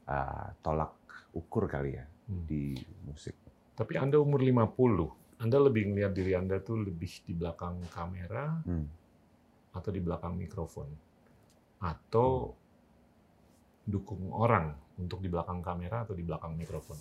uh, 0.05 0.51
tolak 0.59 0.91
ukur 1.31 1.65
kali 1.65 1.95
ya 1.95 2.03
Hmm. 2.27 2.43
di 2.43 2.75
musik. 3.07 3.31
Tapi 3.75 3.95
Anda 3.95 4.19
umur 4.19 4.43
50, 4.43 5.15
Anda 5.39 5.59
lebih 5.59 5.87
ngelihat 5.87 6.11
diri 6.11 6.35
Anda 6.35 6.59
tuh 6.59 6.83
lebih 6.83 7.23
di 7.23 7.31
belakang 7.31 7.79
kamera 7.89 8.59
Hmm. 8.63 8.87
atau 9.71 9.87
di 9.87 9.99
belakang 9.99 10.35
mikrofon? 10.35 10.87
Atau 11.79 12.55
dukung 13.85 14.31
orang 14.31 14.73
untuk 14.97 15.19
di 15.19 15.27
belakang 15.27 15.61
kamera 15.61 16.03
atau 16.03 16.13
di 16.13 16.23
belakang 16.23 16.55
mikrofon? 16.55 16.97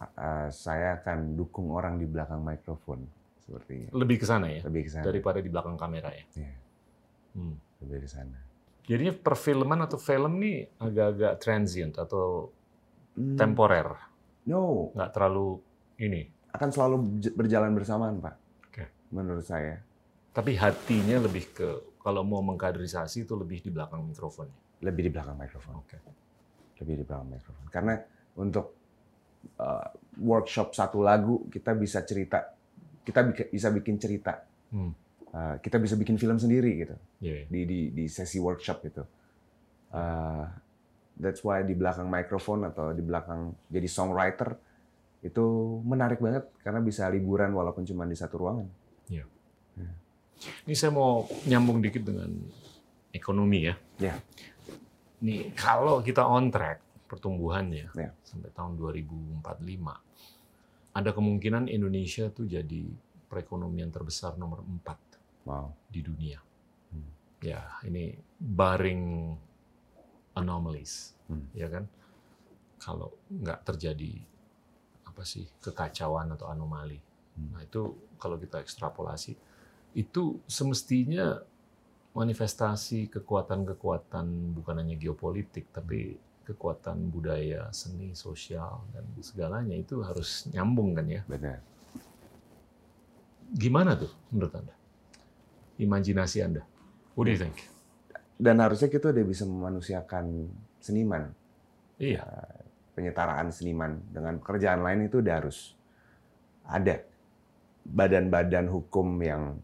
Uh, 0.00 0.48
saya 0.48 0.96
akan 0.96 1.36
dukung 1.36 1.68
orang 1.70 2.00
di 2.00 2.08
belakang 2.08 2.40
mikrofon 2.40 3.04
sepertinya. 3.38 3.92
Lebih 3.92 4.16
ke 4.16 4.26
sana 4.26 4.48
ya, 4.48 4.64
Lebih 4.64 4.88
ke 4.88 4.90
sana. 4.90 5.04
daripada 5.04 5.38
di 5.38 5.48
belakang 5.48 5.76
kamera 5.76 6.08
ya. 6.08 6.24
Iya. 6.34 6.54
Hmm. 7.36 7.56
Lebih 7.80 7.98
ke 8.00 8.08
sana. 8.08 8.38
Jadinya 8.88 9.12
perfilman 9.12 9.80
atau 9.84 9.96
film 9.96 10.40
nih 10.40 10.66
agak-agak 10.78 11.32
transient 11.38 11.94
atau 11.96 12.50
Hmm, 13.10 13.34
temporer, 13.34 13.90
No, 14.46 14.94
nggak 14.94 15.10
terlalu 15.12 15.58
ini. 15.98 16.30
akan 16.50 16.68
selalu 16.70 16.96
berjalan 17.34 17.74
bersamaan, 17.74 18.22
Pak. 18.22 18.34
Oke. 18.66 18.84
Menurut 19.10 19.42
saya. 19.42 19.82
Tapi 20.30 20.54
hatinya 20.54 21.18
lebih 21.18 21.50
ke 21.50 21.68
kalau 22.00 22.24
mau 22.24 22.40
mengkaderisasi 22.40 23.28
itu 23.28 23.36
lebih 23.36 23.60
di 23.60 23.70
belakang 23.70 24.00
mikrofon. 24.02 24.48
Lebih 24.80 25.08
di 25.08 25.10
belakang 25.12 25.36
mikrofon. 25.36 25.72
Oke. 25.84 25.96
Lebih 26.80 26.94
di 27.00 27.04
belakang 27.04 27.28
mikrofon. 27.28 27.66
Karena 27.68 27.94
untuk 28.40 28.72
uh, 29.60 29.86
workshop 30.20 30.72
satu 30.72 31.04
lagu, 31.04 31.44
kita 31.52 31.76
bisa 31.76 32.00
cerita. 32.08 32.56
Kita 33.04 33.20
bisa 33.52 33.68
bikin 33.68 34.00
cerita. 34.00 34.40
Hmm. 34.72 34.92
Uh, 35.30 35.56
kita 35.62 35.76
bisa 35.76 35.94
bikin 35.94 36.16
film 36.16 36.40
sendiri 36.40 36.72
gitu. 36.80 36.96
Iya. 37.20 37.44
Di, 37.46 37.60
di, 37.68 37.80
di 37.92 38.04
sesi 38.08 38.40
workshop 38.40 38.78
itu. 38.88 39.04
Uh, 39.92 40.48
that's 41.20 41.44
why 41.44 41.60
di 41.60 41.76
belakang 41.76 42.08
mikrofon 42.08 42.64
atau 42.64 42.96
di 42.96 43.04
belakang 43.04 43.52
jadi 43.68 43.88
songwriter 43.90 44.56
itu 45.20 45.44
menarik 45.84 46.16
banget 46.16 46.48
karena 46.64 46.80
bisa 46.80 47.04
liburan 47.12 47.52
walaupun 47.52 47.84
cuma 47.84 48.08
di 48.08 48.16
satu 48.16 48.40
ruangan. 48.40 48.68
Ini 50.40 50.74
saya 50.74 50.92
mau 50.92 51.28
nyambung 51.44 51.84
dikit 51.84 52.00
dengan 52.04 52.30
ekonomi 53.12 53.68
ya. 53.68 53.74
Ya. 54.00 54.14
Nih 55.20 55.52
kalau 55.52 56.00
kita 56.00 56.24
on 56.24 56.48
track 56.48 56.80
pertumbuhannya 57.04 57.90
Ya. 57.92 58.10
sampai 58.24 58.48
tahun 58.54 58.78
2045, 58.78 60.00
ada 60.90 61.10
kemungkinan 61.12 61.68
Indonesia 61.68 62.30
tuh 62.30 62.46
jadi 62.46 62.86
perekonomian 63.28 63.90
terbesar 63.90 64.34
nomor 64.34 64.62
4 64.62 64.96
Wow. 65.44 65.72
di 65.88 66.00
dunia. 66.00 66.38
Hmm. 66.92 67.10
Ya, 67.40 67.64
ini 67.82 68.12
barring 68.38 69.32
anomalies, 70.34 71.16
Hmm. 71.26 71.48
ya 71.52 71.68
kan? 71.68 71.84
Kalau 72.80 73.12
nggak 73.28 73.64
terjadi 73.66 74.20
apa 75.04 75.22
sih 75.26 75.44
kekacauan 75.60 76.32
atau 76.32 76.48
anomali, 76.48 76.96
Hmm. 77.36 77.50
nah 77.52 77.60
itu 77.60 77.92
kalau 78.16 78.36
kita 78.36 78.60
ekstrapolasi, 78.60 79.34
itu 79.94 80.38
semestinya 80.46 81.42
manifestasi 82.10 83.06
kekuatan-kekuatan 83.10 84.54
bukan 84.58 84.76
hanya 84.82 84.98
geopolitik, 84.98 85.70
tapi 85.70 86.18
kekuatan 86.50 87.14
budaya, 87.14 87.70
seni, 87.70 88.10
sosial 88.18 88.82
dan 88.90 89.06
segalanya 89.22 89.78
itu 89.78 90.02
harus 90.02 90.50
nyambung 90.50 90.98
kan 90.98 91.06
ya? 91.06 91.22
Benar. 91.30 91.62
Gimana 93.54 93.94
tuh 93.94 94.10
menurut 94.34 94.54
anda? 94.58 94.74
Imajinasi 95.78 96.38
anda? 96.42 96.62
What 97.14 97.30
do 97.30 97.34
you 97.34 97.40
think? 97.40 97.54
Dan 98.40 98.58
harusnya 98.58 98.90
kita 98.90 99.14
udah 99.14 99.24
bisa 99.26 99.46
memanusiakan 99.46 100.50
seniman. 100.82 101.30
Iya. 102.00 102.26
Penyetaraan 102.96 103.54
seniman 103.54 104.02
dengan 104.10 104.42
pekerjaan 104.42 104.82
lain 104.82 105.06
itu 105.06 105.22
udah 105.22 105.34
harus 105.38 105.78
ada. 106.66 107.00
Badan-badan 107.86 108.66
hukum 108.68 109.18
yang 109.22 109.62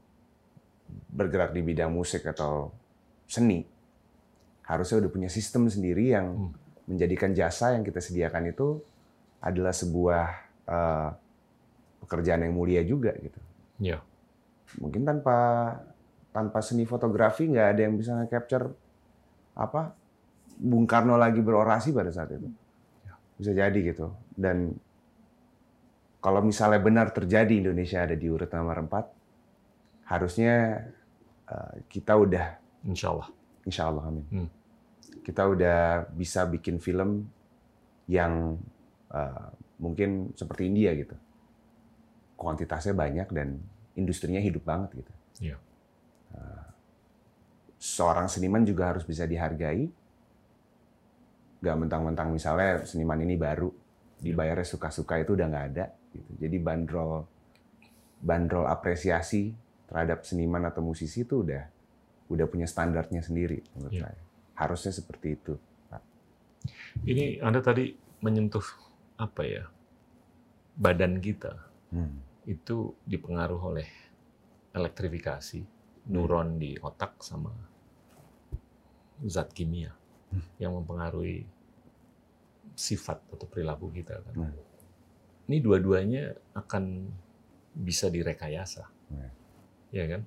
bergerak 1.10 1.50
di 1.52 1.62
bidang 1.62 1.90
musik 1.90 2.26
atau 2.26 2.70
seni 3.26 3.64
harusnya 4.62 5.02
udah 5.06 5.10
punya 5.10 5.30
sistem 5.30 5.66
sendiri 5.66 6.10
yang 6.12 6.26
Hmm. 6.34 6.52
menjadikan 6.86 7.34
jasa 7.34 7.74
yang 7.74 7.82
kita 7.82 7.98
sediakan 7.98 8.50
itu 8.50 8.78
adalah 9.42 9.74
sebuah 9.74 10.24
eh, 10.66 11.08
pekerjaan 12.02 12.46
yang 12.46 12.54
mulia 12.54 12.82
juga 12.82 13.14
gitu. 13.18 13.38
Iya. 13.78 13.98
mungkin 14.78 15.06
tanpa 15.06 15.36
tanpa 16.34 16.58
seni 16.58 16.82
fotografi 16.84 17.46
nggak 17.46 17.68
ada 17.70 17.80
yang 17.86 17.94
bisa 17.94 18.18
nge-capture 18.18 18.66
apa 19.54 19.94
Bung 20.58 20.84
Karno 20.84 21.14
lagi 21.14 21.38
berorasi 21.40 21.94
pada 21.94 22.10
saat 22.10 22.34
itu 22.34 22.50
bisa 23.36 23.54
jadi 23.54 23.78
gitu 23.78 24.10
dan 24.34 24.74
kalau 26.18 26.42
misalnya 26.42 26.82
benar 26.82 27.14
terjadi 27.14 27.62
Indonesia 27.62 28.02
ada 28.02 28.18
di 28.18 28.26
urut 28.26 28.50
nomor 28.50 28.84
4 28.84 29.15
harusnya 30.06 30.86
eh, 31.46 31.76
kita 31.90 32.14
udah 32.16 32.46
Insya 32.86 33.10
Allah. 33.12 33.28
Insya 33.66 33.82
Allah 33.90 34.04
amin 34.06 34.24
Hmm. 34.30 34.48
kita 35.26 35.42
udah 35.42 36.06
bisa 36.14 36.46
bikin 36.46 36.78
film 36.78 37.26
yang 38.06 38.58
eh, 39.10 39.48
mungkin 39.76 40.32
seperti 40.38 40.70
India 40.70 40.94
gitu 40.94 41.14
kuantitasnya 42.36 42.92
banyak 42.92 43.28
dan 43.32 43.58
industrinya 43.96 44.38
hidup 44.38 44.62
banget 44.68 45.02
gitu. 45.02 45.12
Iya. 45.40 45.56
Eh, 46.36 46.66
seorang 47.80 48.28
seniman 48.28 48.62
juga 48.62 48.92
harus 48.92 49.08
bisa 49.08 49.24
dihargai. 49.24 49.88
Gak 51.64 51.76
mentang-mentang 51.80 52.28
misalnya 52.30 52.84
seniman 52.84 53.16
ini 53.24 53.40
baru 53.40 53.72
dibayarnya 54.20 54.68
suka-suka 54.68 55.16
itu 55.16 55.32
udah 55.32 55.48
nggak 55.48 55.66
ada. 55.72 55.86
Gitu. 56.12 56.30
Jadi 56.44 56.56
bandrol 56.60 57.24
bandrol 58.20 58.68
apresiasi 58.68 59.52
terhadap 59.86 60.26
seniman 60.26 60.66
atau 60.66 60.82
musisi 60.82 61.22
itu 61.22 61.42
udah 61.42 61.62
udah 62.26 62.46
punya 62.50 62.66
standarnya 62.66 63.22
sendiri 63.22 63.62
menurut 63.78 63.94
Iya. 63.94 64.02
saya. 64.10 64.20
Harusnya 64.56 64.92
seperti 64.92 65.28
itu. 65.34 65.54
Ini 67.06 67.38
anda 67.38 67.62
tadi 67.62 67.94
menyentuh 68.18 68.64
apa 69.16 69.46
ya? 69.46 69.64
Badan 70.74 71.22
kita 71.22 71.54
Hmm. 71.94 72.18
itu 72.44 72.90
dipengaruhi 73.06 73.62
oleh 73.62 73.88
elektrifikasi 74.74 75.62
neuron 76.10 76.58
di 76.58 76.74
otak 76.82 77.22
sama 77.22 77.54
zat 79.22 79.54
kimia 79.54 79.94
Hmm. 80.34 80.42
yang 80.58 80.74
mempengaruhi 80.74 81.46
sifat 82.74 83.22
atau 83.30 83.46
perilaku 83.46 83.88
kita 83.94 84.18
kan. 84.20 84.34
Hmm. 84.50 84.54
Ini 85.46 85.62
dua-duanya 85.62 86.34
akan 86.58 87.06
bisa 87.72 88.10
direkayasa, 88.10 88.84
Ya. 89.14 89.30
Ya 89.90 90.04
kan? 90.06 90.22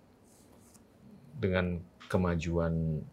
Dengan 1.40 1.80
kemajuan 2.08 3.04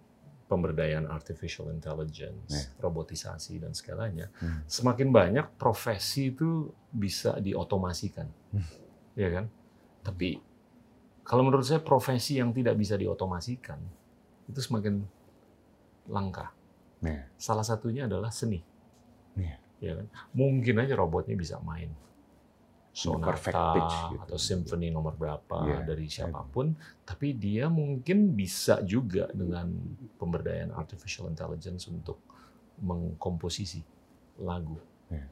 pemberdayaan 0.46 1.10
artificial 1.10 1.74
intelligence, 1.74 2.54
Ya. 2.54 2.62
robotisasi 2.78 3.58
dan 3.58 3.74
segalanya, 3.74 4.30
Hmm. 4.38 4.62
semakin 4.70 5.10
banyak 5.10 5.46
profesi 5.58 6.30
itu 6.30 6.70
bisa 6.94 7.34
diotomasikan, 7.42 8.30
Hmm. 8.54 8.66
ya 9.18 9.28
kan? 9.30 9.50
Tapi 10.06 10.38
kalau 11.26 11.42
menurut 11.42 11.66
saya 11.66 11.82
profesi 11.82 12.38
yang 12.38 12.54
tidak 12.54 12.78
bisa 12.78 12.94
diotomasikan 12.94 13.82
itu 14.46 14.60
semakin 14.62 15.02
langka. 16.06 16.54
Ya. 17.02 17.26
Salah 17.34 17.66
satunya 17.66 18.06
adalah 18.06 18.30
seni. 18.30 18.62
Iya. 19.34 19.58
Ya 19.82 19.92
kan? 19.98 20.06
Mungkin 20.30 20.78
aja 20.78 20.94
robotnya 20.94 21.34
bisa 21.34 21.58
main 21.60 21.90
Perfect 22.96 23.52
sonata 23.52 23.74
pitch 23.76 23.94
gitu. 24.08 24.22
atau 24.24 24.38
symphony 24.40 24.88
nomor 24.88 25.12
berapa 25.14 25.56
Iya. 25.68 25.78
dari 25.84 26.08
siapa 26.08 26.40
pun, 26.48 26.72
tapi 27.04 27.36
dia 27.36 27.68
mungkin 27.68 28.32
bisa 28.32 28.80
juga 28.80 29.28
dengan 29.36 29.68
pemberdayaan 30.16 30.72
artificial 30.72 31.28
intelligence 31.28 31.84
untuk 31.86 32.16
mengkomposisi 32.80 33.84
lagu. 34.40 34.80
Iya. 35.12 35.28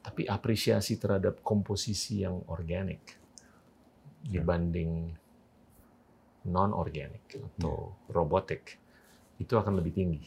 Tapi 0.00 0.30
apresiasi 0.30 0.94
terhadap 0.94 1.42
komposisi 1.42 2.22
yang 2.22 2.46
organik 2.46 3.02
Iya. 4.22 4.42
dibanding 4.42 5.10
non 6.46 6.70
organik 6.70 7.26
atau 7.34 7.90
Iya. 7.90 8.14
robotik 8.14 8.78
itu 9.42 9.58
akan 9.58 9.82
lebih 9.82 9.90
tinggi, 9.90 10.22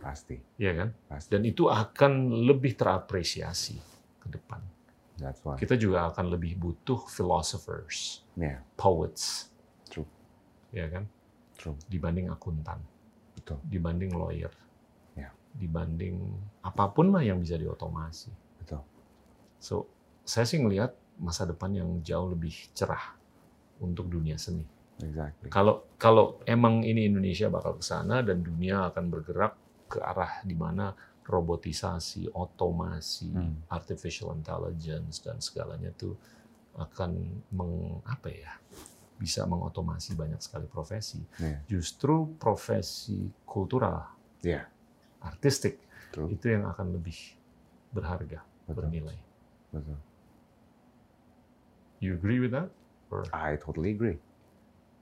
Pasti. 0.00 0.40
ya 0.56 0.72
kan? 0.72 0.88
Pasti. 1.12 1.28
Dan 1.28 1.44
itu 1.44 1.68
akan 1.68 2.32
lebih 2.48 2.72
terapresiasi 2.72 3.76
ke 4.18 4.28
depan. 4.32 4.64
That's 5.18 5.42
why. 5.42 5.58
Kita 5.58 5.74
juga 5.74 6.06
akan 6.08 6.30
lebih 6.30 6.54
butuh 6.56 7.10
philosophers, 7.10 8.22
Ya. 8.38 8.62
poets, 8.78 9.50
True. 9.90 10.06
ya 10.70 10.86
kan? 10.88 11.10
True. 11.58 11.74
Dibanding 11.90 12.30
akuntan, 12.30 12.78
Betul. 13.34 13.58
dibanding 13.66 14.14
lawyer, 14.14 14.54
Ya. 15.18 15.34
dibanding 15.58 16.38
apa 16.62 16.86
pun 16.94 17.10
lah 17.10 17.26
yang 17.26 17.42
bisa 17.42 17.58
diotomasi. 17.58 18.30
Betul. 18.62 18.82
So, 19.58 19.90
saya 20.22 20.46
sih 20.46 20.62
ngelihat 20.62 20.94
masa 21.18 21.42
depan 21.42 21.74
yang 21.74 21.98
jauh 22.06 22.30
lebih 22.30 22.54
cerah 22.72 23.18
untuk 23.82 24.06
dunia 24.06 24.38
seni. 24.38 24.62
Exactly. 25.02 25.50
Kalau 25.50 25.86
kalau 25.94 26.38
emang 26.46 26.82
ini 26.82 27.06
Indonesia 27.06 27.46
bakal 27.50 27.78
ke 27.78 27.84
sana 27.86 28.22
dan 28.22 28.42
dunia 28.42 28.90
akan 28.90 29.10
bergerak 29.10 29.54
ke 29.86 29.98
arah 30.02 30.42
di 30.42 30.54
mana 30.58 30.90
robotisasi, 31.28 32.32
otomasi, 32.32 33.28
Hmm. 33.30 33.60
artificial 33.68 34.32
intelligence 34.32 35.20
dan 35.20 35.36
segalanya 35.38 35.92
itu 35.92 36.16
akan 36.74 37.10
meng 37.52 38.00
apa 38.08 38.32
ya? 38.32 38.52
bisa 39.18 39.42
mengotomasi 39.50 40.14
banyak 40.14 40.38
sekali 40.38 40.70
profesi. 40.70 41.18
Ya. 41.42 41.58
Justru 41.66 42.38
profesi 42.38 43.26
kultural, 43.42 44.06
Ya. 44.46 44.70
artistik 45.18 45.82
True. 46.14 46.30
itu 46.30 46.54
yang 46.54 46.70
akan 46.70 46.94
lebih 46.94 47.34
berharga, 47.90 48.46
Betul. 48.70 48.74
bernilai. 48.78 49.18
Betul. 49.74 49.98
You 51.98 52.14
agree 52.14 52.38
with 52.38 52.54
that? 52.54 52.70
Or- 53.10 53.26
I 53.34 53.58
totally 53.58 53.90
agree. 53.90 54.22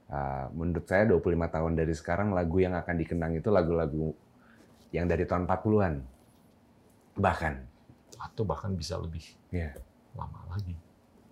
Uh, 0.09 0.49
menurut 0.55 0.89
saya 0.89 1.05
25 1.05 1.45
tahun 1.53 1.77
dari 1.77 1.93
sekarang 1.93 2.33
lagu 2.33 2.57
yang 2.57 2.73
akan 2.73 2.95
dikenang 2.97 3.37
itu 3.37 3.53
lagu-lagu 3.53 4.17
yang 4.89 5.05
dari 5.05 5.29
tahun 5.29 5.45
40-an. 5.45 5.93
Bahkan. 7.17 7.53
atau 8.17 8.41
bahkan 8.49 8.73
bisa 8.73 8.97
lebih 8.97 9.21
Ya. 9.53 9.77
lama 10.17 10.41
lagi. 10.49 10.73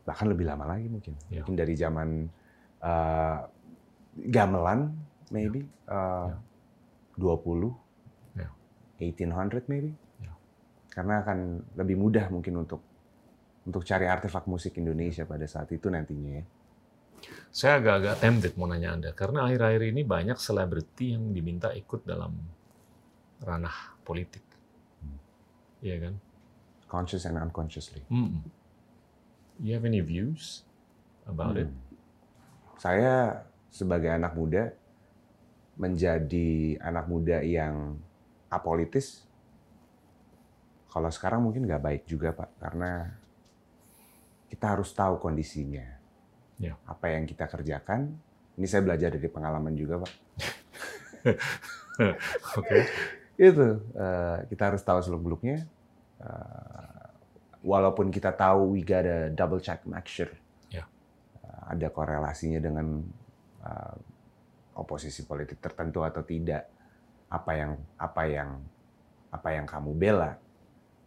Bahkan 0.05 0.27
lebih 0.29 0.45
lama 0.45 0.69
lagi 0.69 0.85
mungkin. 0.85 1.17
Ya. 1.33 1.41
Mungkin 1.41 1.57
dari 1.57 1.73
zaman 1.73 2.29
uh, 2.77 3.37
gamelan 4.29 4.93
maybe 5.33 5.65
uh, 5.89 6.29
Ya. 6.29 6.37
20 7.17 7.73
Ya. 8.37 8.49
1800 9.01 9.65
maybe. 9.65 9.97
Ya. 10.21 10.29
Karena 10.93 11.25
akan 11.25 11.65
lebih 11.73 11.97
mudah 11.97 12.29
mungkin 12.29 12.53
untuk 12.61 12.85
untuk 13.65 13.81
cari 13.81 14.05
artefak 14.05 14.45
musik 14.45 14.77
Indonesia 14.77 15.25
pada 15.25 15.49
saat 15.49 15.73
itu 15.73 15.89
nantinya 15.89 16.37
ya. 16.37 16.45
Saya 17.49 17.81
agak-agak 17.81 18.15
tempted 18.21 18.53
mau 18.61 18.69
nanya 18.69 18.93
Anda, 18.93 19.09
karena 19.17 19.49
akhir-akhir 19.49 19.89
ini 19.89 20.05
banyak 20.05 20.37
selebriti 20.37 21.17
yang 21.17 21.33
diminta 21.33 21.73
ikut 21.73 22.05
dalam 22.05 22.35
ranah 23.41 23.97
politik. 24.05 24.45
Iya 25.85 26.09
kan? 26.09 26.13
Conscious 26.89 27.29
and 27.29 27.37
unconsciously. 27.37 28.01
Mm-mm. 28.09 28.41
You 29.61 29.77
have 29.77 29.85
any 29.85 30.01
views 30.01 30.65
about 31.29 31.61
it? 31.61 31.69
Hmm. 31.69 31.77
Saya 32.81 33.45
sebagai 33.69 34.09
anak 34.09 34.33
muda 34.33 34.73
menjadi 35.77 36.81
anak 36.81 37.05
muda 37.05 37.45
yang 37.45 38.01
apolitis. 38.49 39.23
Kalau 40.89 41.11
sekarang 41.11 41.43
mungkin 41.43 41.67
nggak 41.67 41.83
baik 41.83 42.03
juga 42.07 42.31
pak, 42.31 42.49
karena 42.57 43.11
kita 44.47 44.65
harus 44.73 44.89
tahu 44.95 45.19
kondisinya. 45.19 45.83
Ya. 46.55 46.79
Apa 46.87 47.11
yang 47.11 47.27
kita 47.27 47.45
kerjakan. 47.51 48.15
Ini 48.55 48.65
saya 48.71 48.81
belajar 48.87 49.11
dari 49.11 49.27
pengalaman 49.27 49.75
juga 49.75 49.99
pak. 49.99 50.13
Oke. 52.59 52.77
Itu 53.35 53.83
eh, 53.91 54.37
kita 54.47 54.71
harus 54.71 54.79
tahu 54.79 55.03
seluk 55.03 55.19
beluknya. 55.19 55.67
Walaupun 57.65 58.13
kita 58.13 58.29
tahu 58.31 58.77
we 58.77 58.85
gotta 58.85 59.33
double 59.33 59.59
check 59.59 59.81
make 59.85 60.05
sure 60.05 60.29
Ya. 60.69 60.85
eh, 61.41 61.61
ada 61.73 61.87
korelasinya 61.89 62.59
dengan 62.61 63.01
eh, 63.65 63.95
oposisi 64.75 65.23
politik 65.23 65.57
tertentu 65.63 66.03
atau 66.03 66.21
tidak. 66.21 66.67
Apa 67.25 67.51
yang 67.57 67.71
apa 67.97 68.21
yang 68.29 68.49
apa 69.33 69.49
yang 69.51 69.65
kamu 69.65 69.91
bela 69.97 70.37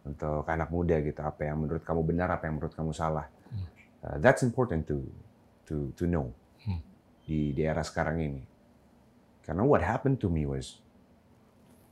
untuk 0.03 0.43
anak 0.45 0.67
muda 0.69 0.99
gitu. 0.99 1.21
Apa 1.23 1.47
yang 1.47 1.63
menurut 1.63 1.81
kamu 1.81 2.01
benar, 2.03 2.27
apa 2.29 2.49
yang 2.51 2.59
menurut 2.59 2.75
kamu 2.75 2.91
salah. 2.91 3.25
Hmm. 3.49 3.65
Eh, 4.03 4.17
that's 4.19 4.43
important 4.43 4.83
to 4.83 5.05
to 5.63 5.93
to 5.95 6.03
know 6.05 6.33
Hmm. 6.59 6.83
di 7.23 7.55
di 7.55 7.63
era 7.63 7.79
sekarang 7.79 8.19
ini. 8.19 8.43
Karena 9.47 9.63
what 9.63 9.79
happened 9.79 10.19
to 10.19 10.27
me 10.27 10.43
was 10.43 10.83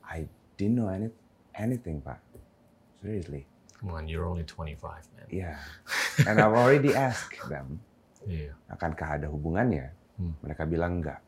I 0.03 0.27
didn't 0.59 0.75
know 0.75 0.91
any, 0.91 1.07
anything, 1.55 2.03
Pak. 2.03 2.19
Seriously. 3.01 3.45
Come 3.77 3.93
on, 3.93 4.09
you're 4.09 4.25
only 4.25 4.41
25, 4.43 4.81
man. 5.15 5.27
Yeah. 5.29 5.57
And 6.27 6.41
I've 6.41 6.53
already 6.57 6.97
asked 6.97 7.37
them, 7.45 7.77
Iya. 8.25 8.57
akankah 8.67 9.21
ada 9.21 9.27
hubungannya? 9.29 9.93
Hmm. 10.17 10.33
Mereka 10.41 10.65
bilang 10.65 10.99
enggak. 10.99 11.21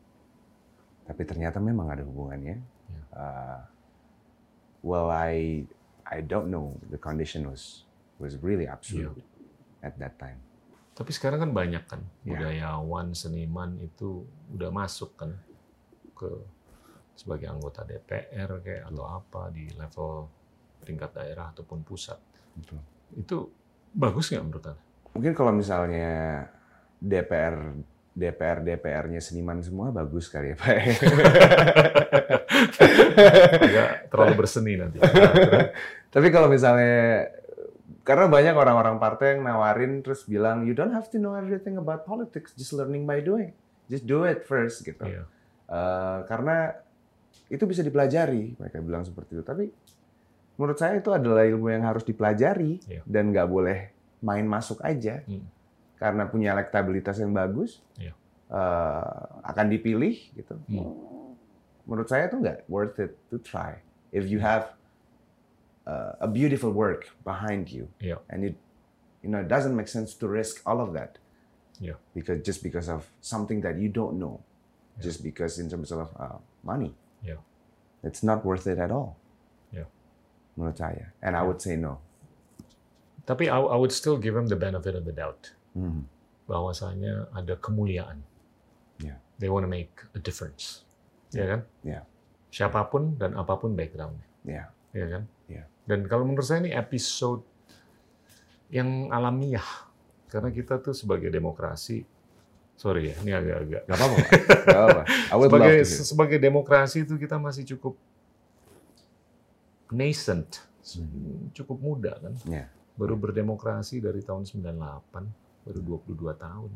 Tapi 1.06 1.22
ternyata 1.24 1.62
memang 1.62 1.88
ada 1.88 2.02
hubungannya. 2.02 2.58
Yeah. 2.60 3.04
Uh, 3.14 3.60
well, 4.82 5.08
I 5.08 5.64
I 6.04 6.20
don't 6.20 6.50
know. 6.50 6.74
The 6.90 6.98
condition 6.98 7.46
was 7.46 7.86
was 8.18 8.34
really 8.42 8.66
absurd 8.66 9.22
at 9.80 9.94
that 10.02 10.18
time. 10.18 10.42
Tapi 10.92 11.14
sekarang 11.14 11.40
kan 11.40 11.50
banyak 11.54 11.86
kan 11.86 12.02
Ya. 12.26 12.36
budayawan, 12.36 13.14
seniman 13.16 13.78
itu 13.80 14.26
udah 14.52 14.68
masuk 14.68 15.16
kan 15.16 15.32
ke 16.12 16.28
sebagai 17.16 17.48
anggota 17.48 17.86
DPR 17.86 18.60
kayak 18.60 18.90
atau 18.90 19.04
apa 19.06 19.48
di 19.54 19.70
level 19.78 20.28
tingkat 20.84 21.10
daerah 21.14 21.52
ataupun 21.52 21.84
pusat. 21.84 22.18
Betul. 22.56 22.78
Itu 23.16 23.36
bagus 23.94 24.30
nggak 24.30 24.44
menurut 24.44 24.64
Anda? 24.70 24.82
Mungkin 25.10 25.32
kalau 25.34 25.52
misalnya 25.54 26.46
DPR 27.02 27.56
DPR 28.10 28.58
DPR-nya 28.66 29.22
seniman 29.22 29.62
semua 29.62 29.94
bagus 29.94 30.26
kali 30.26 30.52
ya, 30.52 30.56
Pak. 30.58 30.76
Agak 33.64 33.88
terlalu 34.10 34.34
berseni 34.34 34.74
nanti. 34.76 34.98
Tapi 36.10 36.28
kalau 36.34 36.50
misalnya 36.50 37.30
karena 38.02 38.26
banyak 38.26 38.54
orang-orang 38.58 38.98
partai 38.98 39.38
yang 39.38 39.46
nawarin 39.46 40.02
terus 40.02 40.26
bilang 40.26 40.66
you 40.66 40.74
don't 40.74 40.90
have 40.90 41.06
to 41.06 41.22
know 41.22 41.38
everything 41.38 41.78
about 41.78 42.02
politics, 42.02 42.50
just 42.58 42.74
learning 42.74 43.06
by 43.06 43.22
doing. 43.22 43.54
Just 43.86 44.06
do 44.06 44.26
it 44.26 44.42
first 44.42 44.82
gitu. 44.82 45.06
Iya. 45.06 45.24
Eh, 45.70 46.18
karena 46.26 46.74
itu 47.46 47.62
bisa 47.66 47.86
dipelajari, 47.86 48.58
mereka 48.58 48.82
bilang 48.82 49.06
seperti 49.06 49.38
itu. 49.38 49.44
Tapi 49.46 49.70
menurut 50.60 50.76
saya 50.76 51.00
itu 51.00 51.08
adalah 51.08 51.48
ilmu 51.48 51.72
yang 51.72 51.88
harus 51.88 52.04
dipelajari 52.04 52.84
Iya. 52.84 53.00
dan 53.08 53.32
nggak 53.32 53.48
boleh 53.48 53.88
main 54.20 54.44
masuk 54.44 54.84
aja. 54.84 55.24
Hmm. 55.24 55.48
Karena 55.96 56.28
punya 56.28 56.52
elektabilitas 56.52 57.16
yang 57.16 57.32
bagus, 57.32 57.80
Iya. 57.96 58.12
eh, 58.52 59.24
akan 59.40 59.66
dipilih 59.72 60.20
gitu. 60.36 60.60
Hmm. 60.68 60.92
Menurut 61.88 62.12
saya 62.12 62.28
itu 62.28 62.36
nggak 62.36 62.68
worth 62.68 63.00
it 63.00 63.16
to 63.32 63.40
try. 63.40 63.80
If 64.12 64.28
you 64.28 64.44
have 64.44 64.76
uh, 65.88 66.12
a 66.20 66.28
beautiful 66.28 66.70
work 66.70 67.08
behind 67.24 67.72
you, 67.72 67.88
Iya. 67.98 68.20
and 68.28 68.44
it 68.44 68.56
you 69.24 69.28
know 69.28 69.40
it 69.40 69.48
doesn't 69.48 69.72
make 69.72 69.88
sense 69.88 70.12
to 70.16 70.28
risk 70.28 70.60
all 70.68 70.80
of 70.80 70.92
that 70.92 71.16
Yeah. 71.80 71.96
because 72.12 72.40
just 72.44 72.60
because 72.60 72.88
of 72.88 73.08
something 73.24 73.60
that 73.64 73.80
you 73.80 73.88
don't 73.88 74.16
know 74.20 74.40
Yeah. 74.96 75.08
just 75.08 75.20
because 75.24 75.56
in 75.56 75.68
terms 75.68 75.88
of 75.92 76.12
uh, 76.16 76.36
money 76.64 76.92
Yeah. 77.24 77.40
it's 78.04 78.20
not 78.20 78.44
worth 78.44 78.68
it 78.68 78.76
at 78.80 78.88
all 78.88 79.16
Yeah. 79.16 79.19
Menurut 80.60 80.76
saya. 80.76 81.16
And 81.24 81.32
I 81.32 81.40
would 81.40 81.64
say 81.64 81.80
no. 81.80 82.04
Tapi 83.24 83.48
I, 83.48 83.56
I 83.56 83.76
would 83.80 83.94
still 83.94 84.20
give 84.20 84.36
them 84.36 84.52
the 84.52 84.60
benefit 84.60 84.92
of 84.92 85.08
the 85.08 85.16
doubt. 85.16 85.56
Hmm. 85.72 86.04
bahwasanya 86.50 87.30
ada 87.30 87.54
kemuliaan. 87.54 88.18
Ya. 88.98 89.14
They 89.38 89.46
want 89.46 89.62
to 89.62 89.70
make 89.70 89.94
a 90.18 90.20
difference. 90.20 90.82
Ya 91.30 91.46
kan? 91.46 91.60
Ya. 91.86 92.02
Siapa 92.50 92.90
pun 92.90 93.14
dan 93.14 93.38
apa 93.38 93.54
pun 93.54 93.78
backgroundnya. 93.78 94.26
Ya. 94.42 94.74
Ya 94.90 95.06
kan? 95.06 95.22
Ya. 95.46 95.70
Dan 95.86 96.10
kalau 96.10 96.26
menurut 96.26 96.42
saya 96.42 96.66
ini 96.66 96.74
episode 96.74 97.46
yang 98.74 99.14
alamiah. 99.14 99.86
Karena 100.26 100.50
kita 100.50 100.82
tuh 100.82 100.94
sebagai 100.94 101.30
demokrasi, 101.30 102.06
sorry 102.74 103.10
ya, 103.10 103.16
ini 103.22 103.30
agak-agak. 103.34 103.82
Gak 103.86 103.96
apa-apa. 103.98 104.18
Apa-apa. 104.78 105.02
Sebagai, 105.46 105.78
sebagai 105.86 106.38
demokrasi 106.38 107.02
itu 107.06 107.14
kita 107.18 107.38
masih 107.38 107.66
cukup 107.74 107.98
nascent, 109.92 110.66
cukup 111.54 111.78
muda 111.78 112.16
kan. 112.18 112.34
Ya. 112.46 112.66
Baru 112.98 113.16
berdemokrasi 113.16 114.02
dari 114.02 114.20
tahun 114.20 114.44
98, 114.44 115.66
baru 115.66 115.80
22 115.80 116.34
tahun. 116.36 116.70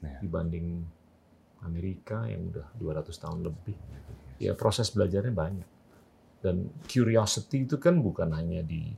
Ya. 0.00 0.16
Dibanding 0.24 0.80
Amerika 1.60 2.24
yang 2.24 2.48
udah 2.48 2.66
200 2.80 3.12
tahun 3.20 3.38
lebih. 3.44 3.76
Ya 4.40 4.56
proses 4.56 4.88
belajarnya 4.88 5.34
banyak. 5.36 5.68
Dan 6.40 6.72
curiosity 6.88 7.68
itu 7.68 7.76
kan 7.76 8.00
bukan 8.00 8.32
hanya 8.32 8.64
di 8.64 8.88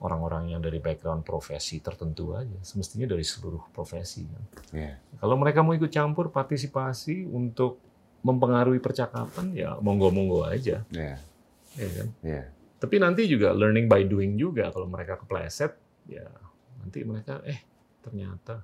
orang-orang 0.00 0.56
yang 0.56 0.64
dari 0.64 0.80
background 0.80 1.20
profesi 1.20 1.84
tertentu 1.84 2.32
aja. 2.32 2.56
Semestinya 2.64 3.04
dari 3.04 3.20
seluruh 3.20 3.68
profesi. 3.76 4.24
Kan. 4.24 4.44
Ya. 4.72 4.96
Kalau 5.20 5.36
mereka 5.36 5.60
mau 5.60 5.76
ikut 5.76 5.92
campur 5.92 6.32
partisipasi 6.32 7.28
untuk 7.28 7.76
mempengaruhi 8.24 8.80
percakapan, 8.80 9.52
ya 9.52 9.76
monggo-monggo 9.78 10.48
aja. 10.48 10.82
Ya. 10.88 11.20
Ya 11.76 11.88
kan? 11.92 12.08
Ya. 12.24 12.42
Tapi 12.78 12.96
nanti 13.02 13.26
juga 13.26 13.50
learning 13.50 13.90
by 13.90 14.06
doing 14.06 14.38
juga. 14.38 14.70
Kalau 14.70 14.86
mereka 14.86 15.18
kepleset, 15.18 15.74
ya 16.06 16.26
nanti 16.78 17.02
mereka, 17.02 17.42
eh 17.44 17.60
ternyata 18.00 18.62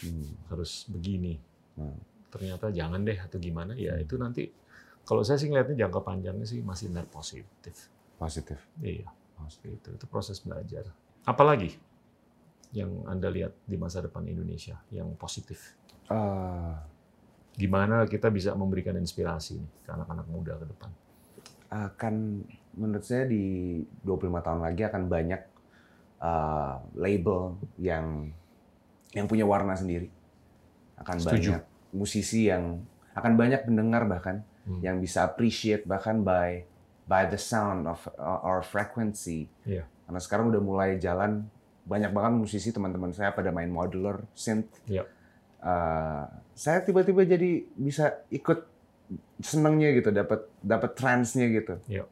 Hmm. 0.00 0.48
harus 0.48 0.88
begini. 0.88 1.36
Hmm. 1.76 1.98
Ternyata 2.32 2.72
jangan 2.72 3.04
deh 3.04 3.18
atau 3.20 3.36
gimana. 3.36 3.76
Ya 3.76 4.00
itu 4.00 4.16
nanti, 4.16 4.48
kalau 5.04 5.20
saya 5.20 5.36
sih 5.36 5.52
ngeliatnya 5.52 5.84
jangka 5.84 6.00
panjangnya 6.00 6.48
sih 6.48 6.64
masih 6.64 6.88
net 6.88 7.04
positif. 7.12 7.92
Positif. 8.16 8.56
Iya, 8.80 9.04
itu, 9.68 9.88
itu 9.92 10.04
proses 10.08 10.40
belajar. 10.40 10.88
Apalagi 11.24 11.76
yang 12.72 13.04
Anda 13.04 13.28
lihat 13.28 13.52
di 13.68 13.76
masa 13.76 14.00
depan 14.00 14.24
Indonesia 14.24 14.80
yang 14.88 15.12
positif? 15.20 15.76
Eh, 16.08 16.74
Gimana 17.54 18.02
kita 18.10 18.34
bisa 18.34 18.50
memberikan 18.58 18.98
inspirasi 18.98 19.62
nih 19.62 19.70
ke 19.86 19.90
anak-anak 19.94 20.26
muda 20.26 20.58
ke 20.58 20.66
depan? 20.66 20.90
Akan 21.74 22.46
menurut 22.78 23.02
saya 23.02 23.26
di 23.26 23.82
25 24.06 24.46
tahun 24.46 24.60
lagi 24.62 24.82
akan 24.86 25.02
banyak 25.10 25.42
eh, 26.22 26.74
label 26.94 27.58
yang 27.82 28.30
yang 29.10 29.26
punya 29.26 29.42
warna 29.42 29.74
sendiri. 29.74 30.06
Akan 30.94 31.18
Setuju. 31.18 31.58
banyak 31.58 31.64
musisi 31.90 32.46
yang 32.46 32.82
akan 33.14 33.34
banyak 33.34 33.66
pendengar 33.66 34.06
bahkan 34.06 34.46
Hmm. 34.64 34.80
yang 34.80 34.96
bisa 34.96 35.28
appreciate 35.28 35.84
bahkan 35.84 36.24
by 36.24 36.64
by 37.04 37.28
the 37.28 37.36
sound 37.36 37.84
of 37.84 38.00
uh, 38.16 38.40
our 38.40 38.64
frequency. 38.64 39.44
Iya. 39.68 39.84
Karena 40.08 40.20
sekarang 40.20 40.48
udah 40.48 40.62
mulai 40.64 40.96
jalan 40.96 41.44
banyak 41.84 42.08
banget 42.16 42.32
musisi 42.40 42.72
teman-teman 42.72 43.12
saya 43.12 43.36
pada 43.36 43.52
main 43.52 43.68
modular 43.68 44.24
synth. 44.32 44.72
Iya. 44.88 45.04
Uh, 45.60 46.24
saya 46.56 46.80
tiba-tiba 46.80 47.28
jadi 47.28 47.68
bisa 47.76 48.24
ikut 48.32 48.64
senengnya 49.40 49.92
gitu, 49.92 50.08
dapat 50.10 50.48
dapat 50.60 50.90
trance-nya 50.96 51.46
gitu. 51.52 51.74
Iya. 51.86 52.04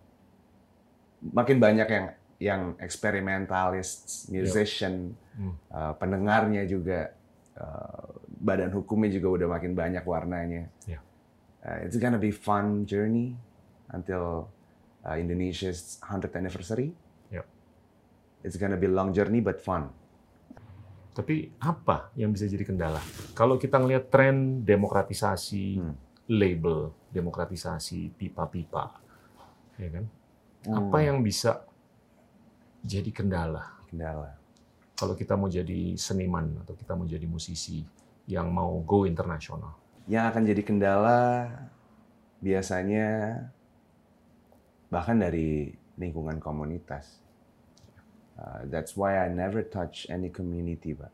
Makin 1.22 1.57
banyak 1.59 1.88
yang 1.88 2.07
yang 2.42 2.62
experimentalist, 2.83 4.26
musician, 4.28 5.14
Hmm. 5.33 5.55
uh, 5.70 5.94
pendengarnya 5.94 6.66
juga, 6.66 7.14
uh, 7.55 8.05
badan 8.37 8.74
hukumnya 8.74 9.14
juga 9.14 9.28
udah 9.40 9.48
makin 9.48 9.72
banyak 9.72 10.02
warnanya. 10.02 10.66
Iya. 10.85 10.98
Uh, 11.62 11.78
it's 11.87 11.94
gonna 11.96 12.18
be 12.18 12.35
fun 12.35 12.83
journey 12.83 13.38
until 13.94 14.50
uh, 15.07 15.14
Indonesia's 15.14 16.02
100th 16.02 16.35
anniversary. 16.35 16.90
Iya. 17.31 17.46
It's 18.42 18.59
gonna 18.59 18.74
be 18.76 18.90
long 18.90 19.14
journey 19.14 19.38
but 19.38 19.62
fun. 19.62 19.94
Tapi 21.14 21.55
apa 21.62 22.11
yang 22.18 22.35
bisa 22.35 22.50
jadi 22.50 22.66
kendala? 22.66 22.98
Kalau 23.38 23.55
kita 23.55 23.78
ngelihat 23.78 24.11
tren 24.11 24.66
demokratisasi 24.66 25.78
Hmm. 25.78 25.94
Label, 26.30 26.92
demokratisasi 27.11 28.14
pipa-pipa, 28.14 28.98
ya 29.76 29.88
kan? 29.90 30.04
Apa 30.68 30.98
Hmm. 31.00 31.06
yang 31.06 31.18
bisa 31.22 31.66
jadi 32.82 33.11
kendala 33.11 33.78
kendala? 33.88 34.38
kalau 34.92 35.18
kita 35.18 35.35
mau 35.35 35.50
jadi 35.50 35.98
seniman 35.98 36.62
atau 36.62 36.78
kita 36.78 36.94
mau 36.94 37.02
jadi 37.02 37.26
musisi 37.26 37.82
yang 38.30 38.54
mau 38.54 38.78
go 38.87 39.02
internasional? 39.02 39.74
Yang 40.06 40.24
akan 40.30 40.42
jadi 40.46 40.62
kendala 40.62 41.18
biasanya 42.38 43.06
bahkan 44.87 45.18
dari 45.18 45.74
lingkungan 45.98 46.38
komunitas. 46.38 47.18
Uh, 48.38 48.62
that's 48.70 48.94
why 48.94 49.18
I 49.18 49.26
never 49.26 49.66
touch 49.66 50.06
any 50.06 50.30
community, 50.30 50.94
Pak. 50.94 51.11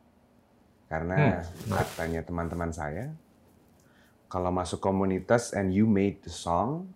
Karena 0.92 1.40
Hmm, 1.40 1.72
katanya 1.72 2.20
teman-teman 2.24 2.68
saya, 2.68 3.08
kalau 4.28 4.52
masuk 4.52 4.78
komunitas 4.78 5.56
and 5.56 5.72
you 5.72 5.88
made 5.88 6.20
the 6.20 6.32
song, 6.32 6.92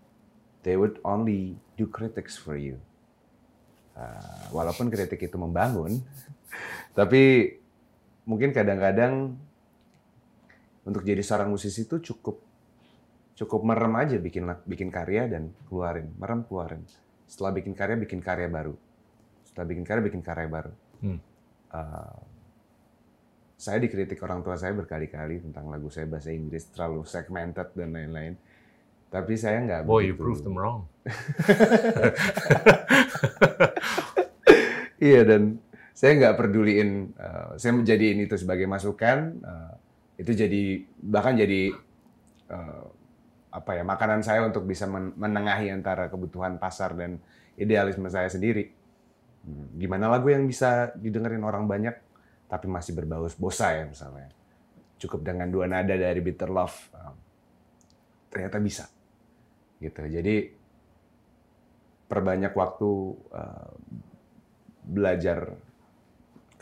they 0.63 0.77
would 0.77 1.01
only 1.03 1.57
do 1.81 1.89
critics 1.89 2.37
for 2.37 2.61
you. 2.61 2.77
Uh, 3.93 4.53
walaupun 4.53 4.89
kritik 4.89 5.21
itu 5.21 5.37
membangun, 5.37 6.01
tapi 6.99 7.57
mungkin 8.25 8.53
kadang-kadang 8.53 9.37
untuk 10.85 11.05
jadi 11.05 11.21
seorang 11.21 11.53
musisi 11.53 11.85
itu 11.85 12.01
cukup 12.01 12.41
cukup 13.33 13.61
merem 13.65 13.93
aja 13.97 14.17
bikin 14.21 14.45
bikin 14.69 14.93
karya 14.93 15.29
dan 15.29 15.53
keluarin, 15.69 16.13
merem 16.21 16.45
keluarin. 16.45 16.85
Setelah 17.25 17.53
bikin 17.57 17.73
karya, 17.73 17.97
bikin 17.97 18.21
karya 18.21 18.49
baru. 18.49 18.77
Setelah 19.49 19.67
bikin 19.73 19.85
karya, 19.89 20.03
bikin 20.05 20.23
karya 20.25 20.49
baru. 20.49 20.73
Hmm. 21.01 21.19
Uh, 21.73 22.17
saya 23.63 23.79
dikritik 23.79 24.19
orang 24.27 24.43
tua 24.43 24.59
saya 24.59 24.75
berkali-kali 24.75 25.39
tentang 25.39 25.71
lagu 25.71 25.87
saya 25.87 26.11
bahasa 26.11 26.35
Inggris 26.35 26.67
terlalu 26.75 27.07
segmented 27.07 27.71
dan 27.79 27.95
lain-lain. 27.95 28.35
Tapi 29.07 29.39
saya 29.39 29.63
nggak 29.63 29.87
Boy, 29.87 30.11
you 30.11 30.19
begitu- 30.19 30.25
proved 30.27 30.43
them 30.43 30.59
wrong. 30.59 30.81
Iya 35.03 35.27
dan 35.27 35.59
saya 35.93 36.15
nggak 36.15 36.37
peduliin, 36.39 37.11
eh, 37.19 37.49
saya 37.59 37.73
menjadiin 37.75 38.23
itu 38.23 38.39
sebagai 38.39 38.71
masukan, 38.71 39.35
eh, 39.35 39.73
itu 40.23 40.31
jadi 40.31 40.63
bahkan 41.03 41.35
jadi 41.35 41.75
eh, 42.55 42.85
apa 43.51 43.71
ya 43.77 43.83
makanan 43.83 44.23
saya 44.23 44.47
untuk 44.47 44.63
bisa 44.65 44.87
men- 44.87 45.13
menengahi 45.19 45.75
antara 45.75 46.07
kebutuhan 46.07 46.55
pasar 46.57 46.95
dan 46.95 47.19
idealisme 47.59 48.07
saya 48.07 48.31
sendiri. 48.31 48.71
Hmm, 49.43 49.75
Gimana 49.75 50.07
lagu 50.07 50.31
yang 50.31 50.47
bisa 50.47 50.95
didengerin 50.95 51.43
orang 51.43 51.67
banyak 51.67 51.99
tapi 52.53 52.69
masih 52.69 52.93
berbau 52.93 53.25
bosa 53.41 53.73
ya 53.73 53.89
misalnya. 53.89 54.29
Cukup 55.01 55.25
dengan 55.25 55.49
dua 55.49 55.65
nada 55.65 55.97
dari 55.97 56.21
Bitter 56.21 56.53
Love, 56.53 56.77
eh, 56.93 57.15
ternyata 58.29 58.61
bisa. 58.61 58.85
Gitu. 59.81 60.05
Jadi 60.05 60.37
perbanyak 62.05 62.53
waktu 62.53 62.91
eh, 63.33 63.73
belajar 64.85 65.57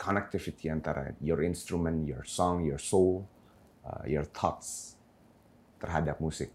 connectivity 0.01 0.71
antara 0.71 1.13
your 1.19 1.43
instrument, 1.43 2.07
your 2.07 2.23
song, 2.25 2.65
your 2.65 2.81
soul, 2.81 3.21
uh, 3.85 4.01
your 4.09 4.25
thoughts 4.25 4.97
terhadap 5.77 6.17
musik 6.17 6.49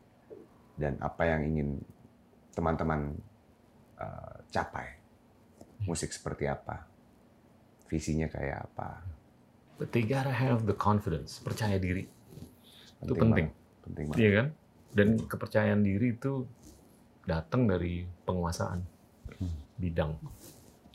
dan 0.74 0.98
apa 0.98 1.30
yang 1.30 1.46
ingin 1.46 1.68
teman-teman 2.58 3.14
uh, 4.02 4.42
capai. 4.50 4.98
Musik 5.86 6.10
seperti 6.10 6.50
apa, 6.50 6.82
visinya 7.86 8.26
kayak 8.26 8.66
apa. 8.66 9.15
But 9.76 9.92
they 9.92 10.02
gotta 10.02 10.32
have 10.32 10.64
the 10.64 10.72
confidence, 10.72 11.36
percaya 11.38 11.76
diri. 11.76 12.08
Itu 12.98 13.12
penting. 13.12 13.52
banget, 13.52 13.84
Penting 13.84 14.04
banget. 14.08 14.18
Iya 14.18 14.30
kan? 14.32 14.46
Dan 14.90 15.08
kepercayaan 15.20 15.80
diri 15.80 16.16
itu 16.16 16.48
datang 17.22 17.68
dari 17.68 18.08
penguasaan 18.24 18.80
Hmm. 19.36 19.52
bidang. 19.76 20.16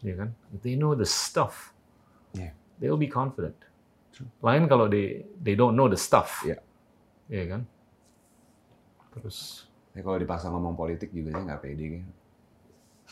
Iya 0.01 0.15
kan? 0.17 0.29
If 0.49 0.59
they 0.61 0.73
know 0.73 0.91
the 0.91 1.05
stuff, 1.05 1.77
Yeah. 2.33 2.57
they 2.81 2.89
will 2.89 2.97
be 2.97 3.05
confident. 3.05 3.53
True. 4.09 4.25
Lain 4.41 4.65
kalau 4.65 4.89
they 4.89 5.29
they 5.37 5.53
don't 5.53 5.77
know 5.77 5.85
the 5.85 5.99
stuff. 5.99 6.41
Yeah. 6.41 6.57
Iya 7.29 7.45
kan? 7.49 7.61
Terus 9.11 9.67
Ya, 9.91 9.99
kalau 10.01 10.15
dipaksa 10.15 10.47
ngomong 10.47 10.73
politik 10.73 11.11
juga 11.11 11.35
saya 11.35 11.43
nggak 11.45 11.61
pede. 11.61 11.85
gitu. 11.99 12.07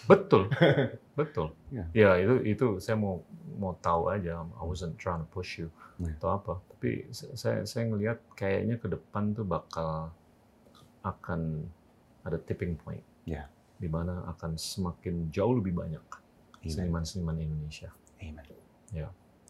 Betul, 0.07 0.47
betul. 1.19 1.51
Yeah. 1.73 1.87
Ya 1.91 2.09
itu 2.21 2.35
itu 2.45 2.67
saya 2.79 2.95
mau 2.95 3.25
mau 3.59 3.75
tahu 3.83 4.13
aja. 4.13 4.45
I 4.45 4.63
wasn't 4.63 4.95
trying 5.01 5.25
to 5.25 5.29
push 5.29 5.59
you 5.59 5.73
Yeah. 5.99 6.15
atau 6.15 6.29
apa. 6.39 6.53
Tapi 6.71 7.11
saya 7.11 7.67
saya 7.67 7.83
ngelihat 7.91 8.23
kayaknya 8.39 8.79
ke 8.79 8.87
depan 8.87 9.35
tuh 9.35 9.43
bakal 9.43 10.15
akan 11.03 11.67
ada 12.23 12.39
tipping 12.39 12.79
point. 12.79 13.03
Yeah. 13.27 13.51
Di 13.75 13.91
mana 13.91 14.23
akan 14.31 14.55
semakin 14.55 15.27
jauh 15.27 15.59
lebih 15.59 15.75
banyak 15.75 16.03
seniman-seniman 16.63 17.39
Indonesia. 17.39 17.91
Amen. 18.19 18.43
Ya. 18.91 19.07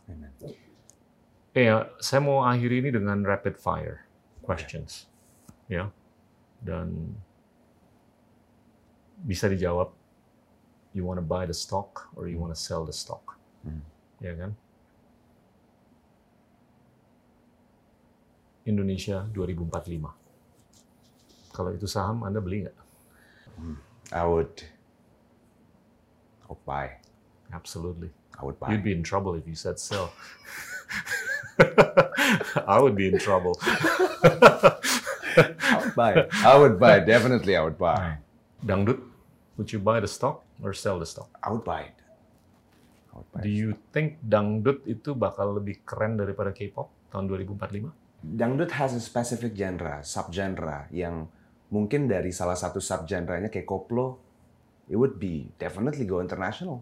Amen. 0.10 0.34
Eh, 1.58 1.66
ya, 1.66 1.90
saya 1.98 2.22
mau 2.22 2.46
akhiri 2.46 2.86
ini 2.86 2.90
dengan 2.94 3.26
rapid 3.26 3.58
fire 3.58 4.06
questions, 4.46 5.10
ya, 5.66 5.90
dan 6.62 7.18
bisa 9.26 9.50
dijawab. 9.50 9.94
You 10.94 11.06
want 11.06 11.18
to 11.22 11.26
buy 11.26 11.46
the 11.46 11.54
stock 11.54 12.10
or 12.18 12.28
you 12.28 12.38
want 12.40 12.54
to 12.54 12.60
sell 12.60 12.84
the 12.86 12.94
stock, 12.94 13.38
Hmm. 13.62 13.82
ya 14.22 14.34
kan? 14.34 14.56
Indonesia 18.66 19.26
2045. 19.34 20.14
Kalau 21.54 21.70
itu 21.74 21.86
saham, 21.90 22.24
Anda 22.26 22.42
beli 22.42 22.66
nggak? 22.66 22.78
I 24.14 24.24
would, 24.26 24.64
I 26.46 26.48
would 26.50 26.64
buy. 26.66 26.98
Absolutely. 27.52 28.10
I 28.40 28.46
would 28.46 28.58
buy. 28.62 28.72
You'd 28.72 28.84
be 28.86 28.94
in 28.96 29.04
trouble 29.04 29.36
if 29.36 29.46
you 29.46 29.56
said 29.58 29.78
sell. 29.78 30.14
I 32.70 32.80
would 32.80 32.96
be 32.96 33.10
in 33.12 33.18
trouble. 33.20 33.58
I 33.62 34.78
would 35.84 35.96
buy. 35.98 36.14
I 36.46 36.56
would 36.58 36.80
buy. 36.80 37.00
Definitely, 37.04 37.58
I 37.58 37.62
would 37.66 37.78
buy. 37.78 38.18
Dangdut, 38.64 39.02
would 39.60 39.68
you 39.76 39.84
buy 39.84 40.00
the 40.00 40.08
stock 40.08 40.48
or 40.64 40.72
sell 40.72 40.96
the 40.96 41.06
stock? 41.06 41.28
I 41.44 41.52
would 41.52 41.68
buy 41.68 41.92
it. 41.92 41.98
I 43.12 43.20
would 43.20 43.30
buy. 43.36 43.44
Do 43.44 43.52
you 43.52 43.76
think 43.92 44.24
dangdut 44.24 44.88
itu 44.88 45.12
bakal 45.12 45.60
lebih 45.60 45.84
keren 45.84 46.16
daripada 46.16 46.56
K-pop 46.56 46.88
tahun 47.12 47.28
2045? 47.28 47.92
Dangdut 48.24 48.72
has 48.72 48.96
a 48.96 49.04
specific 49.04 49.52
genre, 49.52 50.00
subgenre 50.00 50.88
yang 50.96 51.28
mungkin 51.68 52.08
dari 52.08 52.32
salah 52.32 52.56
satu 52.56 52.80
subgenrenya 52.80 53.52
kayak 53.52 53.68
koplo, 53.68 54.24
it 54.88 54.96
would 54.96 55.20
be 55.20 55.52
definitely 55.60 56.08
go 56.08 56.24
international. 56.24 56.80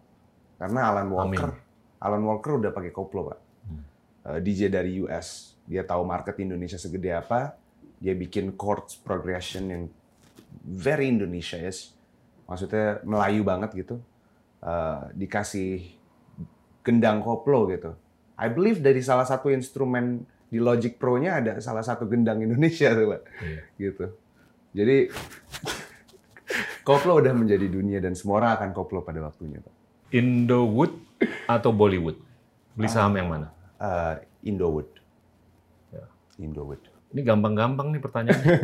Karena 0.62 0.94
Alan 0.94 1.10
Walker, 1.10 1.58
Alan 1.98 2.24
Walker 2.26 2.62
udah 2.62 2.72
pakai 2.74 2.94
koplo 2.94 3.34
pak. 3.34 3.40
Hmm. 3.66 3.84
Uh, 4.22 4.40
DJ 4.42 4.70
dari 4.70 5.02
US, 5.06 5.58
dia 5.66 5.82
tahu 5.82 6.06
market 6.06 6.38
Indonesia 6.42 6.78
segede 6.78 7.14
apa, 7.14 7.58
dia 7.98 8.14
bikin 8.14 8.54
chords 8.54 8.98
progression 8.98 9.70
yang 9.70 9.84
very 10.66 11.10
Indonesia 11.10 11.58
yes. 11.58 11.97
Maksudnya 12.48 13.04
Melayu 13.04 13.44
banget 13.44 13.76
gitu. 13.76 14.00
Uh, 14.64 15.12
dikasih 15.14 15.86
gendang 16.82 17.20
koplo 17.22 17.68
gitu. 17.70 17.94
I 18.40 18.48
believe 18.48 18.80
dari 18.80 19.04
salah 19.04 19.28
satu 19.28 19.52
instrumen 19.52 20.24
di 20.48 20.64
Logic 20.64 20.96
Pro-nya 20.96 21.44
ada 21.44 21.54
salah 21.60 21.84
satu 21.84 22.08
gendang 22.08 22.40
Indonesia 22.40 22.96
tuh, 22.96 23.06
Pak. 23.12 23.22
Iya. 23.44 23.62
Gitu. 23.76 24.06
Jadi 24.72 24.98
koplo 26.88 27.20
udah 27.20 27.36
menjadi 27.36 27.68
dunia 27.68 28.00
dan 28.00 28.16
semua 28.16 28.40
orang 28.40 28.52
akan 28.56 28.70
koplo 28.72 29.04
pada 29.04 29.20
waktunya, 29.20 29.60
Pak. 29.60 29.74
Indowood 30.16 30.96
atau 31.52 31.76
Bollywood? 31.76 32.16
Beli 32.80 32.88
saham 32.88 33.20
yang 33.20 33.28
mana? 33.28 33.52
Uh, 33.76 34.16
Indowood. 34.48 34.88
Ya. 35.92 36.08
Indowood. 36.40 36.80
Ini 37.12 37.22
gampang-gampang 37.28 37.92
nih 37.92 38.02
pertanyaannya. 38.02 38.56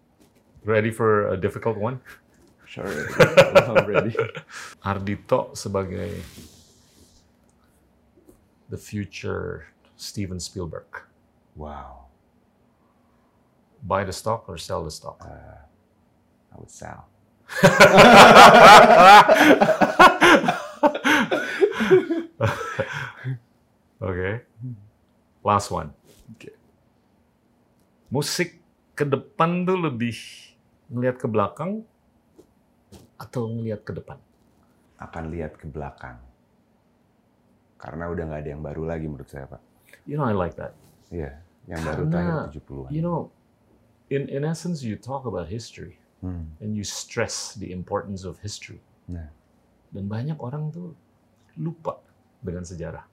Ready 0.68 0.92
for 0.92 1.32
a 1.32 1.36
difficult 1.36 1.80
one? 1.80 2.00
Sure. 2.74 3.06
I'm 3.54 3.86
ready. 3.86 4.18
Ardito 4.82 5.54
sebagai 5.54 6.10
the 8.66 8.74
future 8.74 9.70
Steven 9.94 10.42
Spielberg. 10.42 10.90
Wow. 11.54 12.10
Buy 13.78 14.02
the 14.02 14.10
stock 14.10 14.50
or 14.50 14.58
sell 14.58 14.82
the 14.82 14.90
stock? 14.90 15.22
I 15.22 15.62
would 16.58 16.66
sell. 16.66 17.06
Oke. 24.02 24.50
Last 25.46 25.70
one. 25.70 25.94
Oke. 26.34 26.50
Musik 28.10 28.58
ke 28.98 29.06
depan 29.06 29.62
tuh 29.62 29.78
lebih 29.78 30.18
ngelihat 30.90 31.22
ke 31.22 31.30
belakang 31.30 31.86
atau 33.16 33.46
ngelihat 33.48 33.82
ke 33.82 33.92
depan? 33.94 34.18
Akan 34.96 35.30
lihat 35.30 35.54
ke 35.56 35.66
belakang. 35.66 36.18
Karena 37.76 38.08
udah 38.08 38.24
nggak 38.24 38.40
ada 38.40 38.50
yang 38.50 38.62
baru 38.64 38.82
lagi 38.88 39.04
menurut 39.04 39.28
saya, 39.28 39.44
Pak. 39.44 39.60
You 40.08 40.16
know 40.16 40.24
I 40.24 40.32
like 40.32 40.56
that. 40.56 40.72
Iya, 41.12 41.36
yang 41.68 41.84
baru 41.84 42.02
Karena, 42.08 42.48
terakhir 42.48 42.64
70-an. 42.64 42.90
You 42.90 43.02
know, 43.04 43.18
in 44.08 44.26
in 44.28 44.42
essence 44.42 44.80
you 44.80 44.96
talk 44.96 45.24
about 45.24 45.48
history 45.48 46.00
Hmm. 46.24 46.56
and 46.56 46.72
you 46.72 46.80
stress 46.88 47.52
the 47.52 47.68
importance 47.68 48.24
of 48.24 48.40
history. 48.40 48.80
Nah, 49.04 49.28
Dan 49.92 50.08
banyak 50.08 50.40
orang 50.40 50.72
tuh 50.72 50.96
lupa 51.60 52.00
dengan 52.40 52.64
sejarah. 52.64 53.04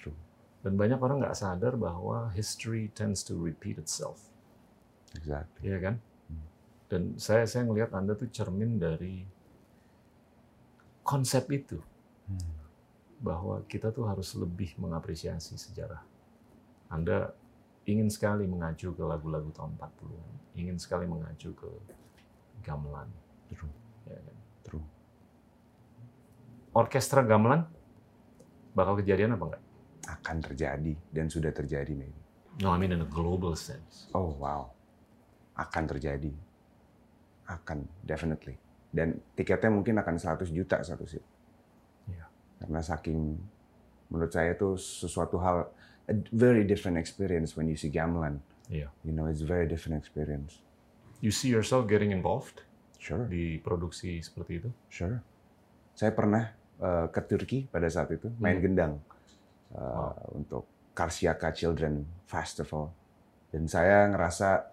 true. 0.00 0.16
Dan 0.64 0.80
banyak 0.80 0.96
orang 0.96 1.20
nggak 1.20 1.36
sadar 1.36 1.76
bahwa 1.76 2.32
history 2.32 2.88
tends 2.96 3.20
to 3.20 3.36
repeat 3.36 3.76
itself. 3.76 4.32
Exactly. 5.12 5.68
Iya 5.68 5.78
kan? 5.78 5.94
Dan 6.88 7.20
saya 7.20 7.44
saya 7.44 7.68
ngelihat 7.68 7.92
Anda 7.92 8.16
tuh 8.16 8.32
cermin 8.32 8.80
dari 8.80 9.28
konsep 11.04 11.44
itu 11.52 11.78
Hmm. 12.24 12.40
bahwa 13.20 13.60
kita 13.68 13.92
tuh 13.92 14.08
harus 14.08 14.32
lebih 14.32 14.72
mengapresiasi 14.80 15.60
sejarah. 15.60 16.00
Anda 16.88 17.36
ingin 17.84 18.08
sekali 18.08 18.48
mengacu 18.48 18.96
ke 18.96 19.04
lagu-lagu 19.04 19.52
tahun 19.52 19.76
40-an, 19.76 20.34
ingin 20.56 20.80
sekali 20.80 21.04
mengacu 21.04 21.52
ke 21.52 21.68
gamelan, 22.64 23.12
True. 23.52 23.68
ya 24.08 24.16
kan? 24.16 24.36
True. 24.64 24.84
Orkestra 26.72 27.20
gamelan 27.22 27.68
bakal 28.72 28.98
kejadian 28.98 29.36
apa 29.36 29.44
enggak? 29.52 29.62
Akan 30.04 30.36
terjadi 30.40 30.92
dan 31.12 31.28
sudah 31.28 31.52
terjadi, 31.52 31.92
maybe. 31.92 32.20
No, 32.60 32.72
I 32.72 32.78
mean 32.80 32.92
in 32.92 33.04
a 33.04 33.08
global 33.08 33.52
sense. 33.52 34.08
Oh, 34.16 34.32
wow. 34.36 34.72
Akan 35.54 35.84
terjadi. 35.86 36.32
Akan, 37.44 37.84
definitely. 38.00 38.56
Dan 38.94 39.18
tiketnya 39.34 39.74
mungkin 39.74 39.98
akan 39.98 40.14
100 40.16 40.54
juta 40.54 40.78
satu 40.80 41.02
sih. 41.02 41.18
Iya. 42.06 42.30
Karena 42.62 42.78
saking, 42.78 43.34
menurut 44.06 44.30
saya 44.30 44.54
itu 44.54 44.78
sesuatu 44.78 45.42
hal, 45.42 45.66
a 46.06 46.14
very 46.30 46.62
different 46.62 46.94
experience 46.94 47.58
when 47.58 47.66
you 47.66 47.74
see 47.74 47.90
gamelan. 47.90 48.38
Iya. 48.70 48.94
You 49.02 49.10
know, 49.10 49.26
it's 49.26 49.42
a 49.42 49.48
very 49.50 49.66
different 49.66 49.98
experience. 49.98 50.62
You 51.18 51.34
see 51.34 51.50
yourself 51.50 51.90
getting 51.90 52.14
involved 52.14 52.62
Sure, 53.02 53.26
di 53.28 53.58
produksi 53.58 54.22
seperti 54.22 54.62
itu? 54.62 54.70
sure. 54.88 55.20
Saya 55.92 56.14
pernah 56.14 56.54
uh, 56.78 57.06
ke 57.10 57.20
Turki 57.20 57.58
pada 57.68 57.90
saat 57.90 58.08
itu, 58.14 58.30
main 58.38 58.56
Hmm. 58.56 58.64
gendang. 58.64 58.94
uh, 59.74 60.14
Untuk 60.32 60.64
Karsiaka 60.94 61.50
Children 61.50 62.06
Festival. 62.24 62.94
Dan 63.50 63.66
saya 63.66 64.06
ngerasa, 64.06 64.70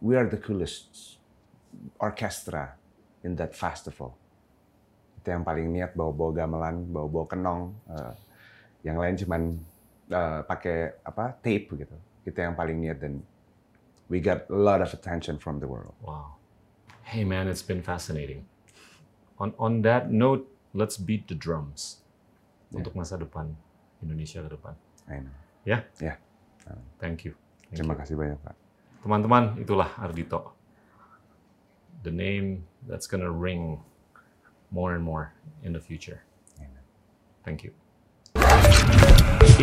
we 0.00 0.14
are 0.14 0.28
the 0.28 0.36
coolest 0.36 1.16
orchestra 1.98 2.76
in 3.24 3.36
that 3.38 3.54
festival. 3.56 4.14
Itu 5.20 5.32
yang 5.32 5.42
paling 5.42 5.72
niat 5.72 5.96
bawa-bawa 5.96 6.44
gamelan, 6.44 6.84
bawa-bawa 6.88 7.26
kenong. 7.28 7.62
uh, 7.88 8.14
yang 8.84 9.00
lain 9.00 9.16
cuman 9.16 9.42
uh, 10.12 10.44
pakai 10.44 11.00
apa 11.02 11.32
tape 11.40 11.72
gitu. 11.72 11.96
Kita 12.22 12.44
yang 12.44 12.54
paling 12.54 12.84
niat 12.84 13.00
dan 13.00 13.24
we 14.12 14.20
got 14.20 14.44
a 14.52 14.56
lot 14.60 14.84
of 14.84 14.92
attention 14.92 15.40
from 15.40 15.58
the 15.58 15.66
world. 15.66 15.96
Wow. 16.04 16.36
Hey 17.08 17.24
man, 17.24 17.48
it's 17.48 17.64
been 17.64 17.80
fascinating. 17.80 18.44
On 19.40 19.56
on 19.56 19.80
that 19.88 20.12
note, 20.12 20.44
let's 20.76 21.00
beat 21.00 21.26
the 21.26 21.36
drums 21.36 22.04
untuk 22.70 22.92
masa 22.92 23.16
depan 23.16 23.56
Indonesia 24.04 24.44
ke 24.44 24.52
depan. 24.52 24.76
I 25.08 25.24
know. 25.24 25.34
Ya? 25.64 25.88
Ya. 26.00 26.20
Thank 27.00 27.24
you. 27.28 27.32
Thank 27.68 27.80
Terima 27.80 27.96
you. 27.96 28.00
kasih 28.04 28.14
banyak 28.16 28.38
Pak. 28.40 28.54
Teman-teman, 29.04 29.60
itulah 29.60 29.92
Ardito. 30.00 30.56
The 32.04 32.10
name 32.10 32.66
that's 32.86 33.06
gonna 33.06 33.30
ring 33.30 33.80
more 34.70 34.94
and 34.94 35.02
more 35.02 35.32
in 35.62 35.72
the 35.72 35.80
future. 35.80 36.22
Amen. 36.58 36.84
Thank 37.46 37.64
you. 37.64 37.72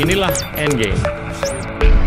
Inilah 0.02 0.34
Endgame. 0.58 2.01